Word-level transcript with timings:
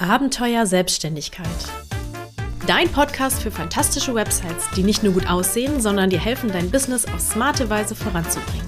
Abenteuer 0.00 0.64
Selbstständigkeit. 0.64 1.46
Dein 2.66 2.90
Podcast 2.90 3.42
für 3.42 3.50
fantastische 3.50 4.14
Websites, 4.14 4.70
die 4.74 4.82
nicht 4.82 5.02
nur 5.02 5.12
gut 5.12 5.28
aussehen, 5.28 5.82
sondern 5.82 6.08
dir 6.08 6.18
helfen, 6.18 6.50
dein 6.50 6.70
Business 6.70 7.04
auf 7.04 7.20
smarte 7.20 7.68
Weise 7.68 7.94
voranzubringen. 7.94 8.66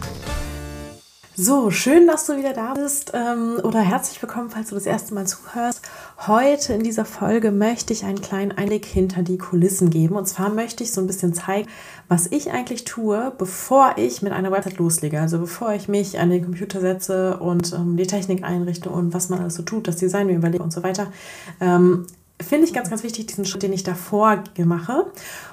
So, 1.35 1.71
schön, 1.71 2.07
dass 2.07 2.27
du 2.27 2.37
wieder 2.37 2.53
da 2.53 2.75
bist 2.75 3.13
ähm, 3.15 3.59
oder 3.63 3.81
herzlich 3.81 4.21
willkommen, 4.21 4.51
falls 4.51 4.69
du 4.69 4.75
das 4.75 4.85
erste 4.85 5.15
Mal 5.15 5.27
zuhörst. 5.27 5.81
Heute 6.29 6.73
in 6.75 6.85
dieser 6.85 7.05
Folge 7.05 7.51
möchte 7.51 7.93
ich 7.93 8.05
einen 8.05 8.21
kleinen 8.21 8.53
Einblick 8.53 8.87
hinter 8.87 9.25
die 9.25 9.39
Kulissen 9.39 9.91
geben. 9.91 10.15
Und 10.15 10.27
zwar 10.29 10.51
möchte 10.51 10.85
ich 10.85 10.93
so 10.93 11.01
ein 11.01 11.09
bisschen 11.09 11.35
zeigen, 11.35 11.69
was 12.07 12.29
ich 12.29 12.53
eigentlich 12.53 12.85
tue, 12.85 13.33
bevor 13.37 13.95
ich 13.97 14.23
mit 14.23 14.33
einer 14.33 14.53
Website 14.53 14.79
loslege. 14.79 15.21
Also 15.21 15.41
bevor 15.41 15.73
ich 15.73 15.89
mich 15.89 16.21
an 16.21 16.31
den 16.31 16.45
Computer 16.45 16.81
setze 16.81 17.39
und 17.39 17.73
ähm, 17.73 17.97
die 17.97 18.07
Technik 18.07 18.45
einrichte 18.45 18.89
und 18.89 19.13
was 19.13 19.31
man 19.31 19.41
alles 19.41 19.57
so 19.57 19.65
tut, 19.65 19.89
das 19.89 19.97
Design 19.97 20.29
mir 20.29 20.37
überlege 20.37 20.63
und 20.63 20.73
so 20.73 20.85
weiter. 20.85 21.13
Ähm, 21.61 22.07
finde 22.41 22.69
ich 22.69 22.73
ganz, 22.73 22.89
ganz 22.89 23.03
wichtig, 23.03 23.27
diesen 23.27 23.45
Schritt, 23.45 23.65
den 23.65 23.73
ich 23.73 23.83
davor 23.83 24.45
mache. 24.59 25.07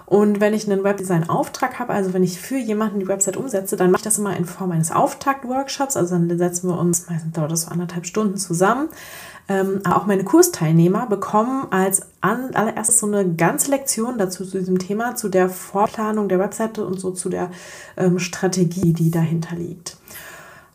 Und 0.10 0.40
wenn 0.40 0.56
ich 0.56 0.68
einen 0.68 0.84
Webdesign-Auftrag 0.84 1.78
habe, 1.78 1.94
also 1.94 2.16
wenn 2.16 2.24
ich 2.24 2.42
für 2.42 2.58
jemanden 2.58 3.00
die 3.00 3.08
Website 3.08 3.38
umsetze, 3.38 3.76
dann 3.76 3.92
mache 3.92 4.00
ich 4.00 4.06
das 4.06 4.18
immer 4.18 4.36
in 4.36 4.46
Form 4.46 4.72
eines 4.72 4.92
Auftakt-Workshops. 4.92 5.96
Also 5.96 6.18
dann 6.18 6.36
setzen 6.36 6.68
wir 6.68 6.80
uns, 6.80 7.08
meistens 7.08 7.32
dauert 7.34 7.52
das 7.52 7.62
so 7.62 7.70
anderthalb 7.70 8.08
Stunden 8.08 8.36
zusammen. 8.38 8.90
Ähm, 9.48 9.82
auch 9.86 10.08
meine 10.08 10.24
Kursteilnehmer 10.24 11.06
bekommen 11.06 11.68
als 11.70 12.02
allererstes 12.22 13.00
so 13.00 13.06
eine 13.06 13.36
ganze 13.36 13.70
Lektion 13.70 14.18
dazu 14.18 14.46
zu 14.46 14.58
diesem 14.58 14.80
Thema, 14.80 15.16
zu 15.16 15.30
der 15.30 15.48
Vorplanung 15.48 16.28
der 16.28 16.40
Webseite 16.40 16.88
und 16.88 17.00
so 17.00 17.12
zu 17.12 17.30
der 17.30 17.52
ähm, 17.96 18.18
Strategie, 18.18 18.94
die 18.94 19.12
dahinter 19.12 19.56
liegt. 19.56 19.98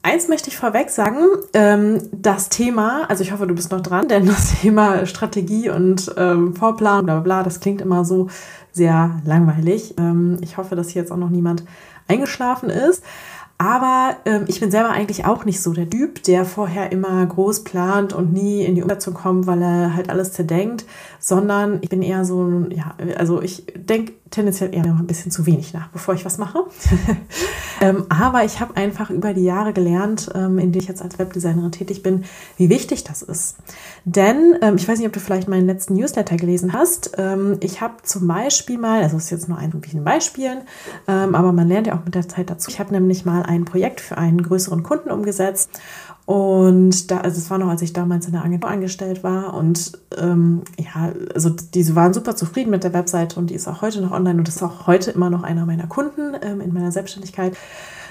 Eins 0.07 0.29
möchte 0.29 0.51
ich 0.51 0.59
vorweg 0.59 0.91
sagen, 0.91 1.17
ähm, 1.55 2.11
das 2.13 2.51
Thema, 2.51 3.09
also 3.09 3.23
ich 3.23 3.33
hoffe, 3.33 3.47
du 3.47 3.55
bist 3.55 3.73
noch 3.73 3.81
dran, 3.81 4.07
denn 4.07 4.27
das 4.27 4.53
Thema 4.61 5.07
Strategie 5.07 5.71
und 5.71 6.15
ähm, 6.19 6.55
Vorplan, 6.55 7.07
bla 7.07 7.21
bla, 7.21 7.43
das 7.43 7.59
klingt 7.59 7.81
immer 7.81 8.05
so 8.05 8.29
sehr 8.71 9.19
langweilig. 9.25 9.95
Ähm, 9.97 10.37
ich 10.43 10.59
hoffe, 10.59 10.77
dass 10.77 10.91
hier 10.91 11.01
jetzt 11.01 11.11
auch 11.11 11.17
noch 11.17 11.31
niemand 11.31 11.65
eingeschlafen 12.07 12.69
ist. 12.69 13.03
Aber 13.57 14.17
ähm, 14.27 14.45
ich 14.47 14.61
bin 14.61 14.71
selber 14.71 14.91
eigentlich 14.91 15.25
auch 15.25 15.47
nicht 15.47 15.63
so 15.63 15.73
der 15.73 15.89
Typ, 15.89 16.23
der 16.25 16.45
vorher 16.45 16.93
immer 16.93 17.25
groß 17.25 17.65
plant 17.65 18.13
und 18.13 18.31
nie 18.31 18.63
in 18.63 18.75
die 18.75 18.83
Umsetzung 18.83 19.15
kommt, 19.15 19.47
weil 19.47 19.63
er 19.63 19.97
halt 19.97 20.11
alles 20.11 20.33
zerdenkt, 20.33 20.85
sondern 21.19 21.79
ich 21.81 21.89
bin 21.89 22.03
eher 22.03 22.27
so, 22.27 22.67
ja, 22.69 22.95
also 23.17 23.41
ich 23.41 23.65
denke 23.75 24.13
tendenziell 24.35 24.75
eher 24.75 24.85
ein 24.85 25.07
bisschen 25.07 25.31
zu 25.31 25.47
wenig 25.47 25.73
nach, 25.73 25.89
bevor 25.89 26.15
ich 26.15 26.25
was 26.25 26.39
mache. 26.39 26.59
ähm, 27.81 28.07
aber 28.09 28.45
ich 28.45 28.61
habe 28.61 28.77
einfach 28.77 29.11
über 29.11 29.33
die 29.33 29.45
Jahre 29.45 29.73
gelernt, 29.73 30.31
ähm, 30.35 30.59
in 30.59 30.73
denen 30.73 30.83
ich 30.83 30.89
jetzt 30.89 31.03
als 31.03 31.19
Webdesignerin 31.19 31.73
tätig 31.73 32.03
bin, 32.03 32.25
wie 32.57 32.69
wichtig 32.69 33.05
das 33.05 33.23
ist. 33.23 33.57
Denn 34.05 34.57
ähm, 34.61 34.77
ich 34.77 34.89
weiß 34.89 34.99
nicht, 34.99 35.07
ob 35.07 35.13
du 35.13 35.21
vielleicht 35.21 35.49
meinen 35.49 35.67
letzten 35.67 35.95
Newsletter 35.95 36.37
gelesen 36.37 36.73
hast. 36.73 37.13
Ähm, 37.17 37.59
ich 37.61 37.81
habe 37.81 37.95
zum 38.03 38.27
Beispiel 38.27 38.79
mal, 38.79 39.03
also 39.03 39.17
es 39.17 39.25
ist 39.25 39.31
jetzt 39.31 39.49
nur 39.49 39.59
ein 39.59 39.71
bisschen 39.71 40.05
Beispielen, 40.05 40.63
ähm, 41.07 41.35
aber 41.35 41.53
man 41.53 41.69
lernt 41.69 41.87
ja 41.87 41.97
auch 41.97 42.05
mit 42.05 42.15
der 42.15 42.29
Zeit 42.29 42.51
dazu. 42.51 42.71
Ich 42.71 42.81
habe 42.81 42.93
nämlich 42.93 43.25
mal 43.25 43.43
ein 43.45 43.65
Projekt 43.65 44.01
für 44.01 44.19
einen 44.19 44.43
größeren 44.43 44.83
Kunden 44.83 45.11
umgesetzt 45.11 45.71
und 46.27 47.11
da, 47.11 47.19
also 47.19 47.37
es 47.37 47.51
war 47.51 47.59
noch, 47.59 47.69
als 47.69 47.83
ich 47.83 47.93
damals 47.93 48.25
in 48.27 48.33
der 48.33 48.45
Agentur 48.45 48.71
angestellt 48.71 49.23
war. 49.23 49.53
Und 49.53 49.93
ähm, 50.17 50.63
ja, 50.79 51.13
also 51.35 51.51
diese 51.51 51.95
waren 51.97 52.15
super 52.15 52.35
zufrieden 52.35 52.71
mit 52.71 52.83
der 52.83 52.95
Webseite 52.95 53.39
und 53.39 53.51
die 53.51 53.55
ist 53.55 53.69
auch 53.69 53.83
heute 53.83 54.01
noch 54.01 54.13
online 54.13 54.39
und 54.39 54.49
ist 54.49 54.63
auch 54.63 54.87
heute 54.87 55.11
immer 55.11 55.29
noch 55.29 55.43
einer 55.43 55.67
meiner 55.67 55.87
Kunden 55.87 56.35
ähm, 56.41 56.63
in 56.63 56.73
meiner 56.73 56.93
Selbstständigkeit. 56.93 57.57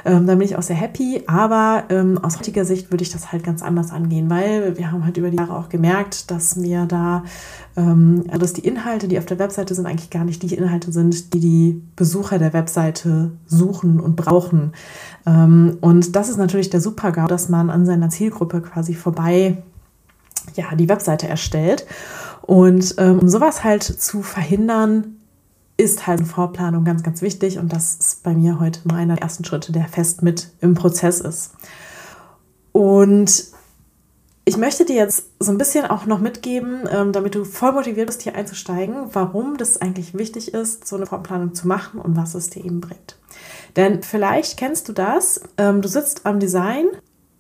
Ähm, 0.06 0.28
da 0.28 0.36
bin 0.36 0.46
ich 0.46 0.56
auch 0.58 0.62
sehr 0.62 0.76
happy. 0.76 1.23
Aber 1.28 1.84
ähm, 1.90 2.18
aus 2.18 2.38
heutiger 2.40 2.66
Sicht 2.66 2.92
würde 2.92 3.04
ich 3.04 3.12
das 3.12 3.32
halt 3.32 3.44
ganz 3.44 3.62
anders 3.62 3.92
angehen, 3.92 4.30
weil 4.30 4.78
wir 4.78 4.92
haben 4.92 5.06
halt 5.06 5.18
über 5.18 5.30
die 5.30 5.38
Jahre 5.38 5.58
auch 5.58 5.70
gemerkt, 5.70 6.32
dass 6.32 6.56
mir 6.56 6.86
da, 6.86 7.23
ähm, 7.76 8.23
dass 8.28 8.54
die 8.54 8.66
Inhalte, 8.66 9.08
die 9.08 9.18
auf 9.18 9.26
der 9.26 9.40
Webseite 9.40 9.76
sind, 9.76 9.86
eigentlich 9.86 10.10
gar 10.10 10.26
nicht 10.26 10.42
die 10.44 10.54
Inhalte 10.54 10.92
sind, 10.92 11.34
die 11.34 11.40
die 11.40 11.82
Besucher 11.95 12.40
der 12.40 12.54
Webseite 12.54 13.32
suchen 13.45 14.00
und 14.00 14.16
brauchen. 14.16 14.73
Ähm, 15.26 15.77
und 15.82 16.16
das 16.16 16.30
ist 16.30 16.38
natürlich 16.38 16.70
der 16.70 16.82
Super-GAU, 16.82 17.27
dass 17.27 17.50
man 17.50 17.70
an 17.70 17.86
seiner 17.86 18.10
Zielgruppe 18.10 18.61
quasi 18.61 18.94
vorbei 18.94 19.58
ja, 20.56 20.76
die 20.76 20.89
Webseite 20.89 21.27
erstellt. 21.27 21.86
Und 22.42 22.95
ähm, 22.98 23.20
um 23.20 23.30
sowas 23.30 23.64
halt 23.64 23.83
zu 23.83 24.22
verhindern, 24.22 25.16
ist 25.78 26.08
halt 26.08 26.20
eine 26.20 26.28
Vorplanung 26.28 26.84
ganz, 26.84 27.04
ganz 27.04 27.22
wichtig 27.22 27.58
und 27.58 27.73
das 27.73 27.95
ist 27.95 28.23
bei 28.23 28.34
mir 28.34 28.60
heute 28.60 28.88
mal 28.88 28.98
einer 28.98 29.16
der 29.16 29.23
ersten 29.23 29.44
Schritte, 29.44 29.72
der 29.72 29.88
fest 29.88 30.22
mit 30.22 30.50
im 30.61 30.76
Prozess 30.76 31.20
ist. 31.20 31.52
Und 32.72 33.45
ich 34.45 34.58
möchte 34.58 34.86
dir 34.86 34.95
jetzt 34.95 35.26
so 35.39 35.52
ein 35.52 35.58
bisschen 35.58 35.86
auch 35.86 36.06
noch 36.06 36.20
mitgeben, 36.20 36.88
ähm, 36.92 37.14
damit 37.14 37.36
du 37.36 37.45
voll 37.45 37.72
motiviert 37.72 38.08
bist, 38.08 38.23
hier 38.23 38.36
einzusteigen, 38.36 39.08
warum 39.14 39.58
das 39.58 39.82
eigentlich 39.82 40.17
wichtig 40.17 40.54
ist, 40.54 40.86
so 40.86 40.98
eine 40.98 41.06
Vorplanung 41.06 41.54
zu 41.54 41.67
machen 41.67 42.00
und 42.00 42.17
was 42.17 42.36
es 42.36 42.50
dir 42.50 42.64
eben 42.64 42.82
bringt. 42.82 43.17
Denn 43.76 44.04
vielleicht 44.04 44.58
kennst 44.58 44.89
du 44.89 44.94
das, 44.94 45.42
ähm, 45.58 45.82
du 45.82 45.88
sitzt 45.88 46.26
am 46.26 46.39
Design 46.39 46.88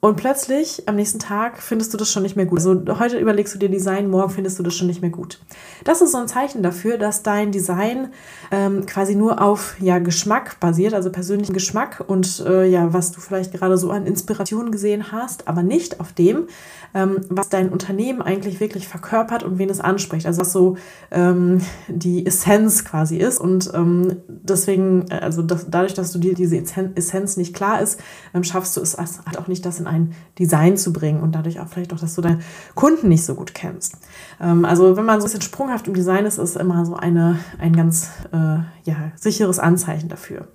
und 0.03 0.17
plötzlich 0.17 0.83
am 0.89 0.97
nächsten 0.97 1.19
Tag 1.19 1.61
findest 1.61 1.93
du 1.93 1.97
das 1.97 2.11
schon 2.11 2.23
nicht 2.23 2.35
mehr 2.35 2.45
gut. 2.45 2.59
Also 2.59 2.83
heute 2.99 3.17
überlegst 3.17 3.55
du 3.55 3.57
dir 3.57 3.69
Design, 3.69 4.09
morgen 4.09 4.31
findest 4.31 4.59
du 4.59 4.63
das 4.63 4.75
schon 4.75 4.87
nicht 4.87 4.99
mehr 4.99 5.11
gut. 5.11 5.39
Das 5.85 6.01
ist 6.01 6.11
so 6.11 6.17
ein 6.17 6.27
Zeichen 6.27 6.61
dafür, 6.61 6.97
dass 6.97 7.23
dein 7.23 7.53
Design 7.53 8.09
ähm, 8.51 8.85
quasi 8.85 9.15
nur 9.15 9.41
auf 9.41 9.79
ja, 9.79 9.99
Geschmack 9.99 10.59
basiert, 10.59 10.93
also 10.93 11.09
persönlichen 11.09 11.53
Geschmack 11.53 12.03
und 12.05 12.43
äh, 12.45 12.65
ja, 12.65 12.91
was 12.91 13.13
du 13.13 13.21
vielleicht 13.21 13.53
gerade 13.53 13.77
so 13.77 13.91
an 13.91 14.05
Inspiration 14.05 14.73
gesehen 14.73 15.13
hast, 15.13 15.47
aber 15.47 15.63
nicht 15.63 16.01
auf 16.01 16.11
dem, 16.11 16.47
ähm, 16.93 17.21
was 17.29 17.47
dein 17.47 17.69
Unternehmen 17.69 18.21
eigentlich 18.21 18.59
wirklich 18.59 18.89
verkörpert 18.89 19.43
und 19.43 19.57
wen 19.57 19.69
es 19.69 19.79
anspricht. 19.79 20.25
Also 20.25 20.41
was 20.41 20.51
so 20.51 20.75
ähm, 21.11 21.61
die 21.87 22.25
Essenz 22.25 22.83
quasi 22.83 23.17
ist. 23.17 23.39
Und 23.39 23.71
ähm, 23.73 24.17
deswegen, 24.27 25.05
äh, 25.09 25.19
also 25.21 25.41
das, 25.41 25.69
dadurch, 25.69 25.93
dass 25.93 26.11
du 26.11 26.19
dir 26.19 26.33
diese 26.33 26.57
Essenz 26.57 27.37
nicht 27.37 27.55
klar 27.55 27.81
ist, 27.81 28.01
ähm, 28.33 28.43
schaffst 28.43 28.75
du 28.75 28.81
es 28.81 28.97
halt 28.97 29.37
auch 29.37 29.47
nicht, 29.47 29.65
das 29.65 29.79
in 29.79 29.87
ein 29.93 30.15
Design 30.39 30.77
zu 30.77 30.91
bringen 30.91 31.21
und 31.21 31.33
dadurch 31.33 31.59
auch 31.59 31.67
vielleicht 31.67 31.93
auch, 31.93 31.99
dass 31.99 32.15
du 32.15 32.21
deine 32.21 32.39
Kunden 32.75 33.09
nicht 33.09 33.23
so 33.25 33.35
gut 33.35 33.53
kennst. 33.53 33.97
Ähm, 34.41 34.65
also 34.65 34.97
wenn 34.97 35.05
man 35.05 35.19
so 35.19 35.25
ein 35.25 35.31
bisschen 35.31 35.41
sprunghaft 35.41 35.87
im 35.87 35.93
Design 35.93 36.25
ist, 36.25 36.37
ist 36.37 36.57
immer 36.57 36.85
so 36.85 36.95
eine, 36.95 37.39
ein 37.59 37.75
ganz 37.75 38.09
äh, 38.31 38.37
ja, 38.83 39.11
sicheres 39.15 39.59
Anzeichen 39.59 40.09
dafür. 40.09 40.47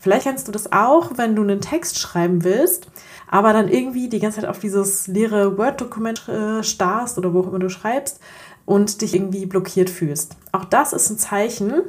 Vielleicht 0.00 0.24
kennst 0.24 0.48
du 0.48 0.52
das 0.52 0.72
auch, 0.72 1.12
wenn 1.16 1.36
du 1.36 1.42
einen 1.42 1.60
Text 1.60 1.98
schreiben 1.98 2.44
willst, 2.44 2.88
aber 3.28 3.52
dann 3.52 3.68
irgendwie 3.68 4.08
die 4.08 4.20
ganze 4.20 4.40
Zeit 4.40 4.48
auf 4.48 4.58
dieses 4.58 5.06
leere 5.06 5.58
Word-Dokument 5.58 6.28
äh, 6.28 6.62
starrst 6.62 7.18
oder 7.18 7.34
wo 7.34 7.40
auch 7.40 7.48
immer 7.48 7.58
du 7.58 7.68
schreibst 7.68 8.20
und 8.66 9.00
dich 9.00 9.14
irgendwie 9.14 9.46
blockiert 9.46 9.90
fühlst. 9.90 10.36
Auch 10.52 10.64
das 10.64 10.92
ist 10.92 11.10
ein 11.10 11.18
Zeichen, 11.18 11.82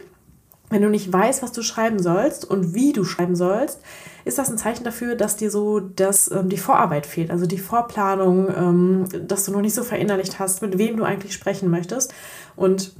wenn 0.69 0.81
du 0.81 0.89
nicht 0.89 1.11
weißt, 1.11 1.43
was 1.43 1.51
du 1.51 1.61
schreiben 1.61 2.01
sollst 2.01 2.49
und 2.49 2.73
wie 2.73 2.93
du 2.93 3.03
schreiben 3.03 3.35
sollst, 3.35 3.79
ist 4.25 4.39
das 4.39 4.49
ein 4.49 4.57
Zeichen 4.57 4.83
dafür, 4.83 5.15
dass 5.15 5.37
dir 5.37 5.51
so 5.51 5.79
dass, 5.79 6.29
ähm, 6.31 6.49
die 6.49 6.57
Vorarbeit 6.57 7.05
fehlt, 7.05 7.31
also 7.31 7.45
die 7.45 7.59
Vorplanung, 7.59 8.49
ähm, 8.49 9.27
dass 9.27 9.45
du 9.45 9.51
noch 9.51 9.61
nicht 9.61 9.75
so 9.75 9.83
verinnerlicht 9.83 10.39
hast, 10.39 10.61
mit 10.63 10.77
wem 10.77 10.97
du 10.97 11.03
eigentlich 11.03 11.33
sprechen 11.33 11.69
möchtest. 11.69 12.13
Und 12.55 12.93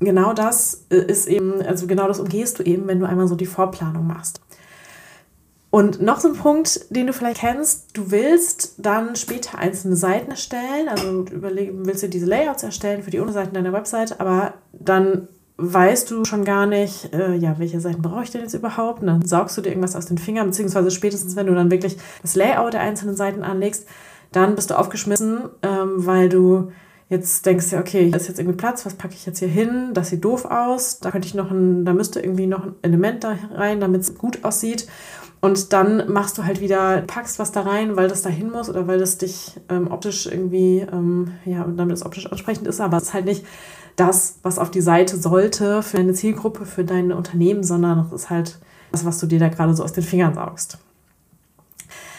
genau 0.00 0.32
das 0.32 0.86
äh, 0.90 0.96
ist 0.96 1.28
eben, 1.28 1.60
also 1.62 1.86
genau 1.86 2.08
das 2.08 2.20
umgehst 2.20 2.58
du 2.58 2.62
eben, 2.62 2.88
wenn 2.88 2.98
du 2.98 3.06
einmal 3.06 3.28
so 3.28 3.36
die 3.36 3.46
Vorplanung 3.46 4.06
machst. 4.06 4.40
Und 5.68 6.00
noch 6.00 6.20
so 6.20 6.28
ein 6.28 6.34
Punkt, 6.34 6.86
den 6.88 7.06
du 7.06 7.12
vielleicht 7.12 7.40
kennst, 7.40 7.94
du 7.94 8.10
willst 8.10 8.76
dann 8.78 9.14
später 9.14 9.58
einzelne 9.58 9.96
Seiten 9.96 10.30
erstellen, 10.30 10.88
also 10.88 11.22
du 11.22 11.42
willst 11.42 12.02
du 12.02 12.08
diese 12.08 12.24
Layouts 12.24 12.62
erstellen 12.62 13.02
für 13.02 13.10
die 13.10 13.18
Unterseiten 13.18 13.52
deiner 13.52 13.74
Website, 13.74 14.18
aber 14.20 14.54
dann 14.72 15.28
weißt 15.58 16.10
du 16.10 16.24
schon 16.24 16.44
gar 16.44 16.66
nicht, 16.66 17.12
äh, 17.14 17.34
ja, 17.34 17.58
welche 17.58 17.80
Seiten 17.80 18.02
brauche 18.02 18.22
ich 18.22 18.30
denn 18.30 18.42
jetzt 18.42 18.54
überhaupt? 18.54 19.00
Und 19.00 19.06
dann 19.06 19.24
saugst 19.24 19.56
du 19.56 19.62
dir 19.62 19.70
irgendwas 19.70 19.96
aus 19.96 20.06
den 20.06 20.18
Fingern, 20.18 20.46
beziehungsweise 20.48 20.90
spätestens, 20.90 21.36
wenn 21.36 21.46
du 21.46 21.54
dann 21.54 21.70
wirklich 21.70 21.96
das 22.22 22.34
Layout 22.34 22.74
der 22.74 22.80
einzelnen 22.80 23.16
Seiten 23.16 23.42
anlegst, 23.42 23.86
dann 24.32 24.54
bist 24.54 24.70
du 24.70 24.78
aufgeschmissen, 24.78 25.48
ähm, 25.62 26.06
weil 26.06 26.28
du 26.28 26.72
jetzt 27.08 27.46
denkst 27.46 27.70
du, 27.70 27.78
okay, 27.78 28.06
hier 28.06 28.16
ist 28.16 28.28
jetzt 28.28 28.38
irgendwie 28.38 28.56
Platz, 28.56 28.84
was 28.84 28.94
packe 28.94 29.14
ich 29.14 29.24
jetzt 29.24 29.38
hier 29.38 29.48
hin? 29.48 29.90
Das 29.94 30.10
sieht 30.10 30.24
doof 30.24 30.44
aus, 30.44 30.98
da 30.98 31.10
könnte 31.10 31.28
ich 31.28 31.34
noch 31.34 31.50
ein, 31.50 31.84
da 31.84 31.92
müsste 31.92 32.20
irgendwie 32.20 32.46
noch 32.46 32.64
ein 32.64 32.74
Element 32.82 33.24
da 33.24 33.36
rein, 33.54 33.80
damit 33.80 34.02
es 34.02 34.18
gut 34.18 34.44
aussieht. 34.44 34.86
Und 35.40 35.72
dann 35.72 36.10
machst 36.10 36.36
du 36.38 36.44
halt 36.44 36.60
wieder, 36.60 37.02
packst 37.06 37.38
was 37.38 37.52
da 37.52 37.60
rein, 37.60 37.96
weil 37.96 38.08
das 38.08 38.22
da 38.22 38.30
hin 38.30 38.50
muss 38.50 38.68
oder 38.68 38.88
weil 38.88 38.98
das 38.98 39.18
dich 39.18 39.52
ähm, 39.68 39.90
optisch 39.90 40.26
irgendwie, 40.26 40.80
ähm, 40.80 41.32
ja, 41.44 41.64
damit 41.76 41.96
es 41.96 42.04
optisch 42.04 42.30
ansprechend 42.30 42.66
ist, 42.66 42.80
aber 42.80 42.96
es 42.96 43.04
ist 43.04 43.14
halt 43.14 43.26
nicht 43.26 43.44
das, 43.96 44.38
was 44.42 44.58
auf 44.58 44.70
die 44.70 44.80
Seite 44.80 45.16
sollte 45.16 45.82
für 45.82 45.96
deine 45.96 46.12
Zielgruppe, 46.12 46.66
für 46.66 46.84
dein 46.84 47.12
Unternehmen, 47.12 47.64
sondern 47.64 48.00
es 48.00 48.12
ist 48.12 48.30
halt 48.30 48.58
das, 48.92 49.04
was 49.04 49.18
du 49.18 49.26
dir 49.26 49.38
da 49.38 49.48
gerade 49.48 49.74
so 49.74 49.82
aus 49.82 49.92
den 49.92 50.04
Fingern 50.04 50.34
saugst. 50.34 50.78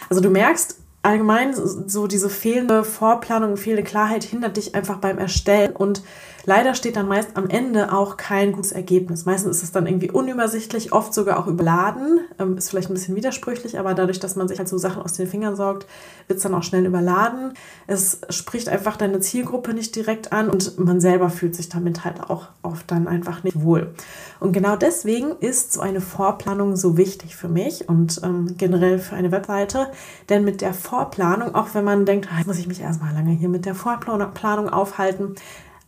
Also 0.10 0.22
du 0.22 0.30
merkst, 0.30 0.78
allgemein 1.04 1.54
so 1.56 2.08
diese 2.08 2.30
fehlende 2.30 2.84
Vorplanung, 2.84 3.58
fehlende 3.58 3.84
Klarheit 3.84 4.24
hindert 4.24 4.58
dich 4.58 4.76
einfach 4.76 4.98
beim 4.98 5.18
Erstellen 5.18 5.76
und 5.76 6.02
leider 6.48 6.74
steht 6.76 6.96
dann 6.96 7.10
meist 7.10 7.36
am 7.36 7.50
Ende 7.50 7.94
auch 7.94 8.16
kein 8.16 8.54
gutes 8.54 8.72
Ergebnis. 8.72 9.26
Meistens 9.26 9.58
ist 9.58 9.64
es 9.64 9.72
dann 9.74 9.86
irgendwie 9.86 10.10
unübersichtlich, 10.10 10.94
oft 10.94 11.14
sogar 11.14 11.38
auch 11.40 11.48
überladen. 11.48 12.22
Ähm, 12.40 12.58
ist 12.58 12.70
vielleicht 12.70 12.90
ein 12.90 12.94
bisschen 12.94 13.18
widersprüchlich, 13.18 13.78
aber 13.78 13.94
dadurch, 13.94 14.20
dass 14.20 14.38
man 14.38 14.48
sich 14.48 14.58
halt 14.58 14.70
so 14.70 14.78
Sachen 14.78 15.04
aus 15.04 15.14
den 15.14 15.28
Fingern 15.28 15.58
sorgt, 15.58 15.88
wird 16.28 16.38
es 16.38 16.44
dann 16.44 16.54
auch 16.56 16.64
schnell 16.64 16.86
überladen. 16.86 17.54
Es 17.86 18.22
spricht 18.30 18.70
einfach 18.70 18.96
deine 18.96 19.20
Zielgruppe 19.20 19.74
nicht 19.74 19.94
direkt 19.96 20.32
an 20.32 20.50
und 20.50 20.80
man 20.80 21.02
selber 21.02 21.30
fühlt 21.30 21.54
sich 21.54 21.68
damit 21.68 22.06
halt 22.06 22.22
auch 22.22 22.48
oft 22.62 22.90
dann 22.90 23.10
einfach 23.10 23.44
nicht 23.44 23.62
wohl. 23.62 23.94
Und 24.40 24.54
genau 24.54 24.78
deswegen 24.78 25.34
ist 25.42 25.74
so 25.74 25.82
eine 25.82 26.00
Vorplanung 26.00 26.78
so 26.78 26.96
wichtig 26.96 27.36
für 27.36 27.50
mich 27.50 27.90
und 27.90 28.22
ähm, 28.24 28.56
generell 28.58 29.00
für 29.00 29.18
eine 29.18 29.34
Webseite, 29.34 29.88
denn 30.30 30.46
mit 30.46 30.62
der 30.62 30.74
Vorplanung, 30.74 31.56
auch 31.56 31.74
wenn 31.74 31.84
man 31.84 32.06
denkt, 32.06 32.30
ah, 32.32 32.38
jetzt 32.38 32.48
muss 32.48 32.58
ich 32.58 32.68
mich 32.68 32.80
erstmal 32.80 33.14
lange 33.14 33.32
hier 33.32 33.50
mit 33.50 33.66
der 33.66 33.76
Vorplanung 33.76 34.70
aufhalten, 34.70 35.36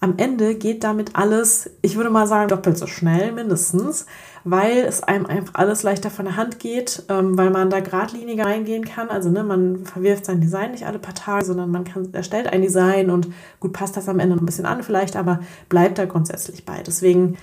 am 0.02 0.18
Ende 0.18 0.56
geht 0.56 0.84
damit 0.84 1.16
alles, 1.16 1.70
ich 1.82 1.98
würde 1.98 2.10
mal 2.10 2.26
sagen, 2.26 2.48
doppelt 2.48 2.78
so 2.78 2.88
schnell 2.88 3.34
mindestens, 3.34 4.06
weil 4.46 4.78
es 4.78 5.04
einem 5.04 5.26
einfach 5.26 5.56
alles 5.56 5.84
leichter 5.84 6.10
von 6.10 6.26
der 6.26 6.38
Hand 6.38 6.60
geht, 6.60 7.04
ähm, 7.10 7.38
weil 7.38 7.50
man 7.50 7.70
da 7.70 7.82
geradliniger 7.82 8.46
reingehen 8.46 8.86
kann. 8.86 9.10
Also 9.10 9.30
ne, 9.30 9.44
man 9.44 9.86
verwirft 9.86 10.26
sein 10.26 10.40
Design 10.40 10.72
nicht 10.72 10.86
alle 10.86 11.00
paar 11.00 11.16
Tage, 11.16 11.46
sondern 11.46 11.70
man 11.70 11.84
kann, 11.84 12.14
erstellt 12.14 12.48
ein 12.48 12.62
Design 12.62 13.10
und 13.10 13.28
gut 13.60 13.74
passt 13.74 13.98
das 13.98 14.08
am 14.08 14.20
Ende 14.20 14.36
noch 14.36 14.42
ein 14.42 14.46
bisschen 14.46 14.66
an 14.66 14.84
vielleicht, 14.84 15.18
aber 15.18 15.42
bleibt 15.68 15.98
da 15.98 16.06
grundsätzlich 16.06 16.66
bei. 16.66 16.82
Deswegen 16.82 17.38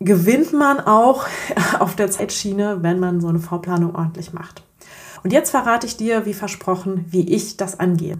gewinnt 0.00 0.52
man 0.52 0.80
auch 0.80 1.26
auf 1.78 1.94
der 1.94 2.10
Zeitschiene, 2.10 2.82
wenn 2.82 2.98
man 2.98 3.20
so 3.20 3.28
eine 3.28 3.38
Vorplanung 3.38 3.94
ordentlich 3.94 4.32
macht. 4.32 4.64
Und 5.22 5.32
jetzt 5.32 5.50
verrate 5.50 5.86
ich 5.86 5.96
dir, 5.96 6.26
wie 6.26 6.34
versprochen, 6.34 7.04
wie 7.10 7.32
ich 7.32 7.56
das 7.56 7.78
angehe. 7.78 8.18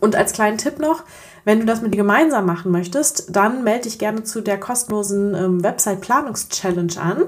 Und 0.00 0.16
als 0.16 0.32
kleinen 0.32 0.58
Tipp 0.58 0.78
noch, 0.78 1.02
wenn 1.48 1.60
du 1.60 1.64
das 1.64 1.80
mit 1.80 1.94
dir 1.94 1.96
gemeinsam 1.96 2.44
machen 2.44 2.70
möchtest, 2.70 3.34
dann 3.34 3.64
melde 3.64 3.84
dich 3.84 3.98
gerne 3.98 4.22
zu 4.22 4.42
der 4.42 4.60
kostenlosen 4.60 5.34
ähm, 5.34 5.64
Website-Planungs-Challenge 5.64 7.00
an. 7.00 7.22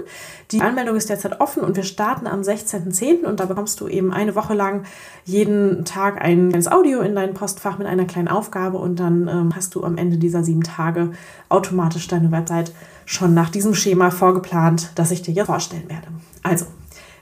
Die 0.51 0.61
Anmeldung 0.61 0.97
ist 0.97 1.09
derzeit 1.09 1.41
offen 1.41 1.63
und 1.63 1.75
wir 1.75 1.85
starten 1.85 2.27
am 2.27 2.43
16.10. 2.43 3.25
und 3.25 3.41
da 3.41 3.47
bekommst 3.47 3.81
du 3.81 3.89
eben 3.89 4.13
eine 4.13 4.35
Woche 4.35 4.53
lang 4.53 4.83
jeden 5.25 5.87
Tag 5.87 6.21
ein 6.21 6.51
kleines 6.51 6.71
Audio 6.71 7.01
in 7.01 7.15
dein 7.15 7.33
Postfach 7.33 7.79
mit 7.79 7.87
einer 7.87 8.05
kleinen 8.05 8.29
Aufgabe 8.29 8.77
und 8.77 9.01
dann 9.01 9.27
ähm, 9.27 9.57
hast 9.57 9.75
du 9.75 9.85
am 9.85 9.97
Ende 9.97 10.19
dieser 10.19 10.45
sieben 10.45 10.65
Tage 10.65 11.13
automatisch 11.49 12.07
deine 12.07 12.31
Website 12.31 12.73
schon 13.07 13.33
nach 13.33 13.49
diesem 13.49 13.73
Schema 13.73 14.11
vorgeplant, 14.11 14.91
das 14.97 15.13
ich 15.13 15.23
dir 15.23 15.33
jetzt 15.33 15.47
vorstellen 15.47 15.89
werde. 15.89 16.09
Also, 16.43 16.67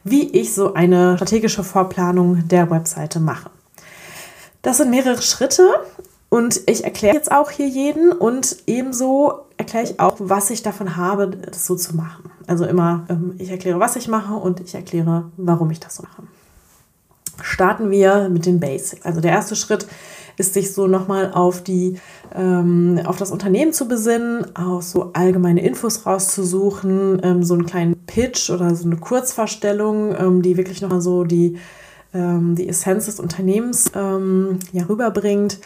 wie 0.02 0.28
ich 0.30 0.52
so 0.52 0.74
eine 0.74 1.14
strategische 1.14 1.62
Vorplanung 1.62 2.48
der 2.48 2.72
Webseite 2.72 3.20
mache. 3.20 3.50
Das 4.62 4.78
sind 4.78 4.90
mehrere 4.90 5.22
Schritte 5.22 5.62
und 6.30 6.60
ich 6.66 6.84
erkläre 6.84 7.14
jetzt 7.14 7.32
auch 7.32 7.50
hier 7.50 7.68
jeden 7.68 8.12
und 8.12 8.56
ebenso 8.66 9.46
erkläre 9.56 9.84
ich 9.84 10.00
auch, 10.00 10.16
was 10.18 10.50
ich 10.50 10.62
davon 10.62 10.96
habe, 10.96 11.28
das 11.28 11.66
so 11.66 11.74
zu 11.74 11.96
machen. 11.96 12.30
Also 12.46 12.66
immer, 12.66 13.06
ähm, 13.08 13.34
ich 13.38 13.50
erkläre, 13.50 13.80
was 13.80 13.96
ich 13.96 14.08
mache 14.08 14.34
und 14.34 14.60
ich 14.60 14.74
erkläre, 14.74 15.30
warum 15.36 15.70
ich 15.70 15.80
das 15.80 15.96
so 15.96 16.02
mache. 16.02 16.22
Starten 17.42 17.90
wir 17.90 18.28
mit 18.28 18.46
den 18.46 18.60
Basics. 18.60 19.04
Also 19.04 19.20
der 19.20 19.32
erste 19.32 19.56
Schritt 19.56 19.86
ist, 20.36 20.54
sich 20.54 20.72
so 20.72 20.86
nochmal 20.86 21.32
auf 21.32 21.62
ähm, 21.66 23.00
auf 23.04 23.16
das 23.16 23.30
Unternehmen 23.30 23.72
zu 23.72 23.88
besinnen, 23.88 24.54
auch 24.56 24.82
so 24.82 25.10
allgemeine 25.14 25.62
Infos 25.62 26.06
rauszusuchen, 26.06 27.20
ähm, 27.24 27.42
so 27.42 27.54
einen 27.54 27.66
kleinen 27.66 28.06
Pitch 28.06 28.50
oder 28.50 28.74
so 28.74 28.86
eine 28.86 28.96
Kurzvorstellung, 28.96 30.14
ähm, 30.16 30.42
die 30.42 30.56
wirklich 30.56 30.80
nochmal 30.80 31.00
so 31.00 31.24
die, 31.24 31.58
ähm, 32.14 32.54
die 32.54 32.68
Essenz 32.68 33.06
des 33.06 33.18
Unternehmens 33.18 33.90
ähm, 33.94 34.58
ja, 34.72 34.84
rüberbringt 34.84 35.58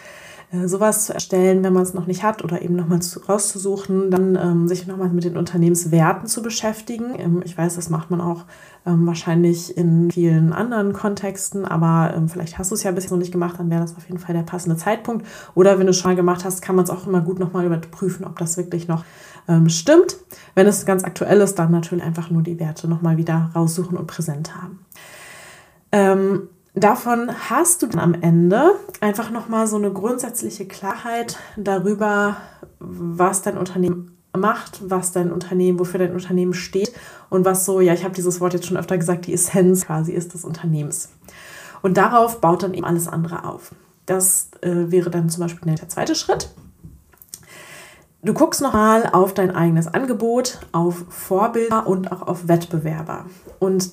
sowas 0.67 1.07
zu 1.07 1.15
erstellen, 1.15 1.65
wenn 1.65 1.73
man 1.73 1.83
es 1.83 1.95
noch 1.95 2.07
nicht 2.07 2.23
hat 2.23 2.45
oder 2.45 2.61
eben 2.61 2.77
nochmal 2.77 3.01
rauszusuchen, 3.27 4.11
dann 4.11 4.37
ähm, 4.37 4.69
sich 4.69 4.87
nochmal 4.87 5.09
mit 5.09 5.25
den 5.25 5.39
Unternehmenswerten 5.39 6.27
zu 6.27 6.43
beschäftigen. 6.43 7.15
Ähm, 7.19 7.43
ich 7.45 7.57
weiß, 7.57 7.77
das 7.77 7.89
macht 7.89 8.11
man 8.11 8.21
auch 8.21 8.45
ähm, 8.85 9.07
wahrscheinlich 9.07 9.77
in 9.77 10.11
vielen 10.11 10.53
anderen 10.53 10.93
Kontexten, 10.93 11.65
aber 11.65 12.15
ähm, 12.15 12.29
vielleicht 12.29 12.59
hast 12.59 12.71
du 12.71 12.75
es 12.75 12.83
ja 12.83 12.91
bisher 12.91 13.13
noch 13.13 13.19
nicht 13.19 13.33
gemacht, 13.33 13.59
dann 13.59 13.71
wäre 13.71 13.81
das 13.81 13.97
auf 13.97 14.07
jeden 14.07 14.19
Fall 14.19 14.35
der 14.35 14.43
passende 14.43 14.77
Zeitpunkt. 14.77 15.27
Oder 15.55 15.79
wenn 15.79 15.87
du 15.87 15.91
es 15.91 15.99
schon 15.99 16.11
mal 16.11 16.17
gemacht 16.17 16.45
hast, 16.45 16.61
kann 16.61 16.77
man 16.77 16.85
es 16.85 16.91
auch 16.91 17.07
immer 17.07 17.23
gut 17.23 17.39
nochmal 17.39 17.65
überprüfen, 17.65 18.27
ob 18.27 18.39
das 18.39 18.57
wirklich 18.59 18.89
noch 18.89 19.05
ähm, 19.49 19.69
stimmt. 19.71 20.17
Wenn 20.55 20.67
es 20.67 20.85
ganz 20.85 21.05
aktuell 21.05 21.41
ist, 21.41 21.59
dann 21.59 21.71
natürlich 21.71 22.05
einfach 22.05 22.31
nur 22.31 22.43
die 22.43 22.61
Werte 22.61 22.89
nochmal 22.89 23.17
wieder 23.17 23.51
raussuchen 23.55 23.97
und 23.97 24.07
präsent 24.07 24.53
haben. 24.55 24.81
Davon 26.75 27.31
hast 27.51 27.83
du 27.83 27.87
dann 27.87 28.01
am 28.01 28.15
Ende 28.15 28.73
einfach 29.01 29.31
nochmal 29.31 29.67
so 29.67 29.77
eine 29.77 29.93
grundsätzliche 29.93 30.67
Klarheit 30.67 31.39
darüber, 31.57 32.39
was 32.79 33.43
dein 33.43 33.59
Unternehmen 33.59 34.17
macht, 34.35 34.81
was 34.89 35.13
dein 35.13 35.31
Unternehmen, 35.31 35.79
wofür 35.79 35.99
dein 35.99 36.15
Unternehmen 36.15 36.55
steht 36.55 36.93
und 37.29 37.45
was 37.45 37.67
so, 37.67 37.81
ja, 37.81 37.93
ich 37.93 38.05
habe 38.05 38.15
dieses 38.15 38.41
Wort 38.41 38.55
jetzt 38.55 38.67
schon 38.67 38.79
öfter 38.79 38.97
gesagt, 38.97 39.27
die 39.27 39.35
Essenz 39.35 39.85
quasi 39.85 40.13
ist 40.13 40.33
des 40.33 40.45
Unternehmens. 40.45 41.11
Und 41.83 41.99
darauf 41.99 42.41
baut 42.41 42.63
dann 42.63 42.73
eben 42.73 42.87
alles 42.87 43.07
andere 43.07 43.45
auf. 43.45 43.75
Das 44.07 44.49
äh, 44.63 44.91
wäre 44.91 45.11
dann 45.11 45.29
zum 45.29 45.43
Beispiel 45.43 45.75
der 45.75 45.89
zweite 45.91 46.15
Schritt. 46.15 46.51
Du 48.23 48.33
guckst 48.33 48.63
nochmal 48.63 49.11
auf 49.13 49.35
dein 49.35 49.55
eigenes 49.55 49.89
Angebot, 49.89 50.61
auf 50.71 51.05
Vorbilder 51.09 51.87
und 51.87 52.13
auch 52.13 52.23
auf 52.23 52.49
Wettbewerber. 52.49 53.27
Und 53.59 53.91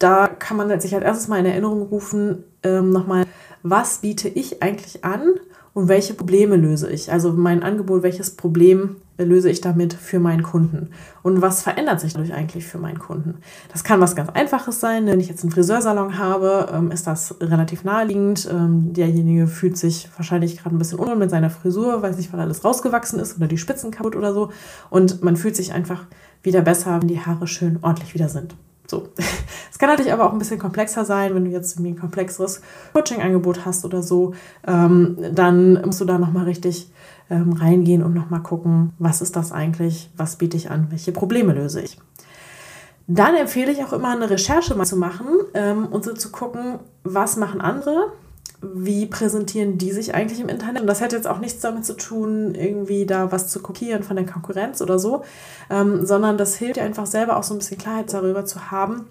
da 0.00 0.26
kann 0.26 0.56
man 0.56 0.80
sich 0.80 0.94
als 0.94 1.04
erstes 1.04 1.28
mal 1.28 1.38
in 1.38 1.46
Erinnerung 1.46 1.82
rufen, 1.82 2.42
ähm, 2.64 2.90
nochmal, 2.90 3.26
was 3.62 3.98
biete 3.98 4.28
ich 4.28 4.62
eigentlich 4.62 5.04
an 5.04 5.34
und 5.74 5.88
welche 5.88 6.14
Probleme 6.14 6.56
löse 6.56 6.90
ich? 6.90 7.12
Also 7.12 7.32
mein 7.32 7.62
Angebot, 7.62 8.02
welches 8.02 8.34
Problem 8.34 8.96
löse 9.18 9.50
ich 9.50 9.60
damit 9.60 9.92
für 9.92 10.18
meinen 10.18 10.42
Kunden? 10.42 10.88
Und 11.22 11.42
was 11.42 11.62
verändert 11.62 12.00
sich 12.00 12.14
dadurch 12.14 12.32
eigentlich 12.32 12.66
für 12.66 12.78
meinen 12.78 12.98
Kunden? 12.98 13.42
Das 13.70 13.84
kann 13.84 14.00
was 14.00 14.16
ganz 14.16 14.30
Einfaches 14.30 14.80
sein. 14.80 15.06
Wenn 15.06 15.20
ich 15.20 15.28
jetzt 15.28 15.42
einen 15.42 15.52
Friseursalon 15.52 16.18
habe, 16.18 16.68
ähm, 16.72 16.90
ist 16.90 17.06
das 17.06 17.36
relativ 17.38 17.84
naheliegend. 17.84 18.48
Ähm, 18.50 18.94
derjenige 18.94 19.46
fühlt 19.46 19.76
sich 19.76 20.08
wahrscheinlich 20.16 20.56
gerade 20.56 20.74
ein 20.74 20.78
bisschen 20.78 20.98
unwohl 20.98 21.16
mit 21.16 21.30
seiner 21.30 21.50
Frisur, 21.50 22.00
weiß 22.00 22.16
nicht, 22.16 22.32
weil 22.32 22.40
alles 22.40 22.64
rausgewachsen 22.64 23.20
ist 23.20 23.36
oder 23.36 23.46
die 23.46 23.58
Spitzen 23.58 23.90
kaputt 23.90 24.16
oder 24.16 24.32
so. 24.32 24.50
Und 24.88 25.22
man 25.22 25.36
fühlt 25.36 25.56
sich 25.56 25.74
einfach 25.74 26.06
wieder 26.42 26.62
besser, 26.62 26.98
wenn 27.00 27.08
die 27.08 27.20
Haare 27.20 27.46
schön 27.46 27.78
ordentlich 27.82 28.14
wieder 28.14 28.30
sind. 28.30 28.54
So. 28.90 29.08
Es 29.72 29.78
kann 29.78 29.88
natürlich 29.88 30.12
aber 30.12 30.26
auch 30.26 30.32
ein 30.32 30.38
bisschen 30.38 30.58
komplexer 30.58 31.06
sein, 31.06 31.34
wenn 31.34 31.46
du 31.46 31.50
jetzt 31.50 31.78
ein 31.78 31.98
komplexeres 31.98 32.60
Coaching-Angebot 32.92 33.64
hast 33.64 33.86
oder 33.86 34.02
so, 34.02 34.34
ähm, 34.66 35.16
dann 35.32 35.80
musst 35.86 36.02
du 36.02 36.04
da 36.04 36.18
nochmal 36.18 36.44
richtig 36.44 36.90
ähm, 37.30 37.54
reingehen 37.54 38.02
und 38.02 38.12
nochmal 38.12 38.42
gucken, 38.42 38.92
was 38.98 39.22
ist 39.22 39.36
das 39.36 39.52
eigentlich, 39.52 40.10
was 40.18 40.36
biete 40.36 40.58
ich 40.58 40.70
an, 40.70 40.88
welche 40.90 41.12
Probleme 41.12 41.54
löse 41.54 41.80
ich. 41.80 41.96
Dann 43.06 43.34
empfehle 43.36 43.72
ich 43.72 43.82
auch 43.82 43.94
immer 43.94 44.10
eine 44.10 44.28
Recherche 44.28 44.74
mal 44.74 44.84
zu 44.84 44.96
machen 44.96 45.26
ähm, 45.54 45.86
und 45.86 46.04
so 46.04 46.12
zu 46.12 46.30
gucken, 46.30 46.80
was 47.02 47.36
machen 47.36 47.62
andere, 47.62 48.12
wie 48.62 49.06
präsentieren 49.06 49.78
die 49.78 49.92
sich 49.92 50.14
eigentlich 50.14 50.40
im 50.40 50.48
Internet? 50.48 50.82
Und 50.82 50.86
das 50.86 51.00
hat 51.00 51.12
jetzt 51.12 51.26
auch 51.26 51.38
nichts 51.38 51.60
damit 51.60 51.84
zu 51.84 51.94
tun, 51.94 52.54
irgendwie 52.54 53.06
da 53.06 53.32
was 53.32 53.48
zu 53.48 53.60
kopieren 53.60 54.02
von 54.02 54.16
der 54.16 54.26
Konkurrenz 54.26 54.82
oder 54.82 54.98
so, 54.98 55.24
ähm, 55.70 56.04
sondern 56.04 56.36
das 56.36 56.56
hilft 56.56 56.76
dir 56.76 56.82
einfach 56.82 57.06
selber 57.06 57.36
auch 57.36 57.42
so 57.42 57.54
ein 57.54 57.58
bisschen 57.58 57.78
Klarheit 57.78 58.12
darüber 58.12 58.44
zu 58.44 58.70
haben, 58.70 59.06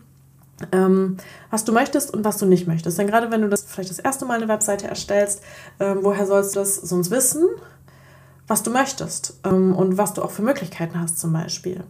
ähm, 0.72 1.18
was 1.50 1.66
du 1.66 1.72
möchtest 1.72 2.14
und 2.14 2.24
was 2.24 2.38
du 2.38 2.46
nicht 2.46 2.68
möchtest. 2.68 3.00
Denn 3.00 3.08
gerade 3.08 3.32
wenn 3.32 3.42
du 3.42 3.50
das 3.50 3.64
vielleicht 3.64 3.90
das 3.90 4.00
erste 4.00 4.26
Mal 4.26 4.38
eine 4.38 4.48
Webseite 4.48 4.88
erstellst, 4.88 5.42
ähm, 5.80 6.00
woher 6.02 6.28
sollst 6.28 6.56
du 6.56 6.60
das 6.60 6.76
sonst 6.76 7.10
wissen? 7.10 7.46
was 8.50 8.64
du 8.64 8.72
möchtest 8.72 9.40
ähm, 9.46 9.76
und 9.76 9.98
was 9.98 10.14
du 10.14 10.24
auch 10.24 10.32
für 10.32 10.42
Möglichkeiten 10.42 11.00
hast 11.00 11.20
zum 11.20 11.32
Beispiel. 11.32 11.84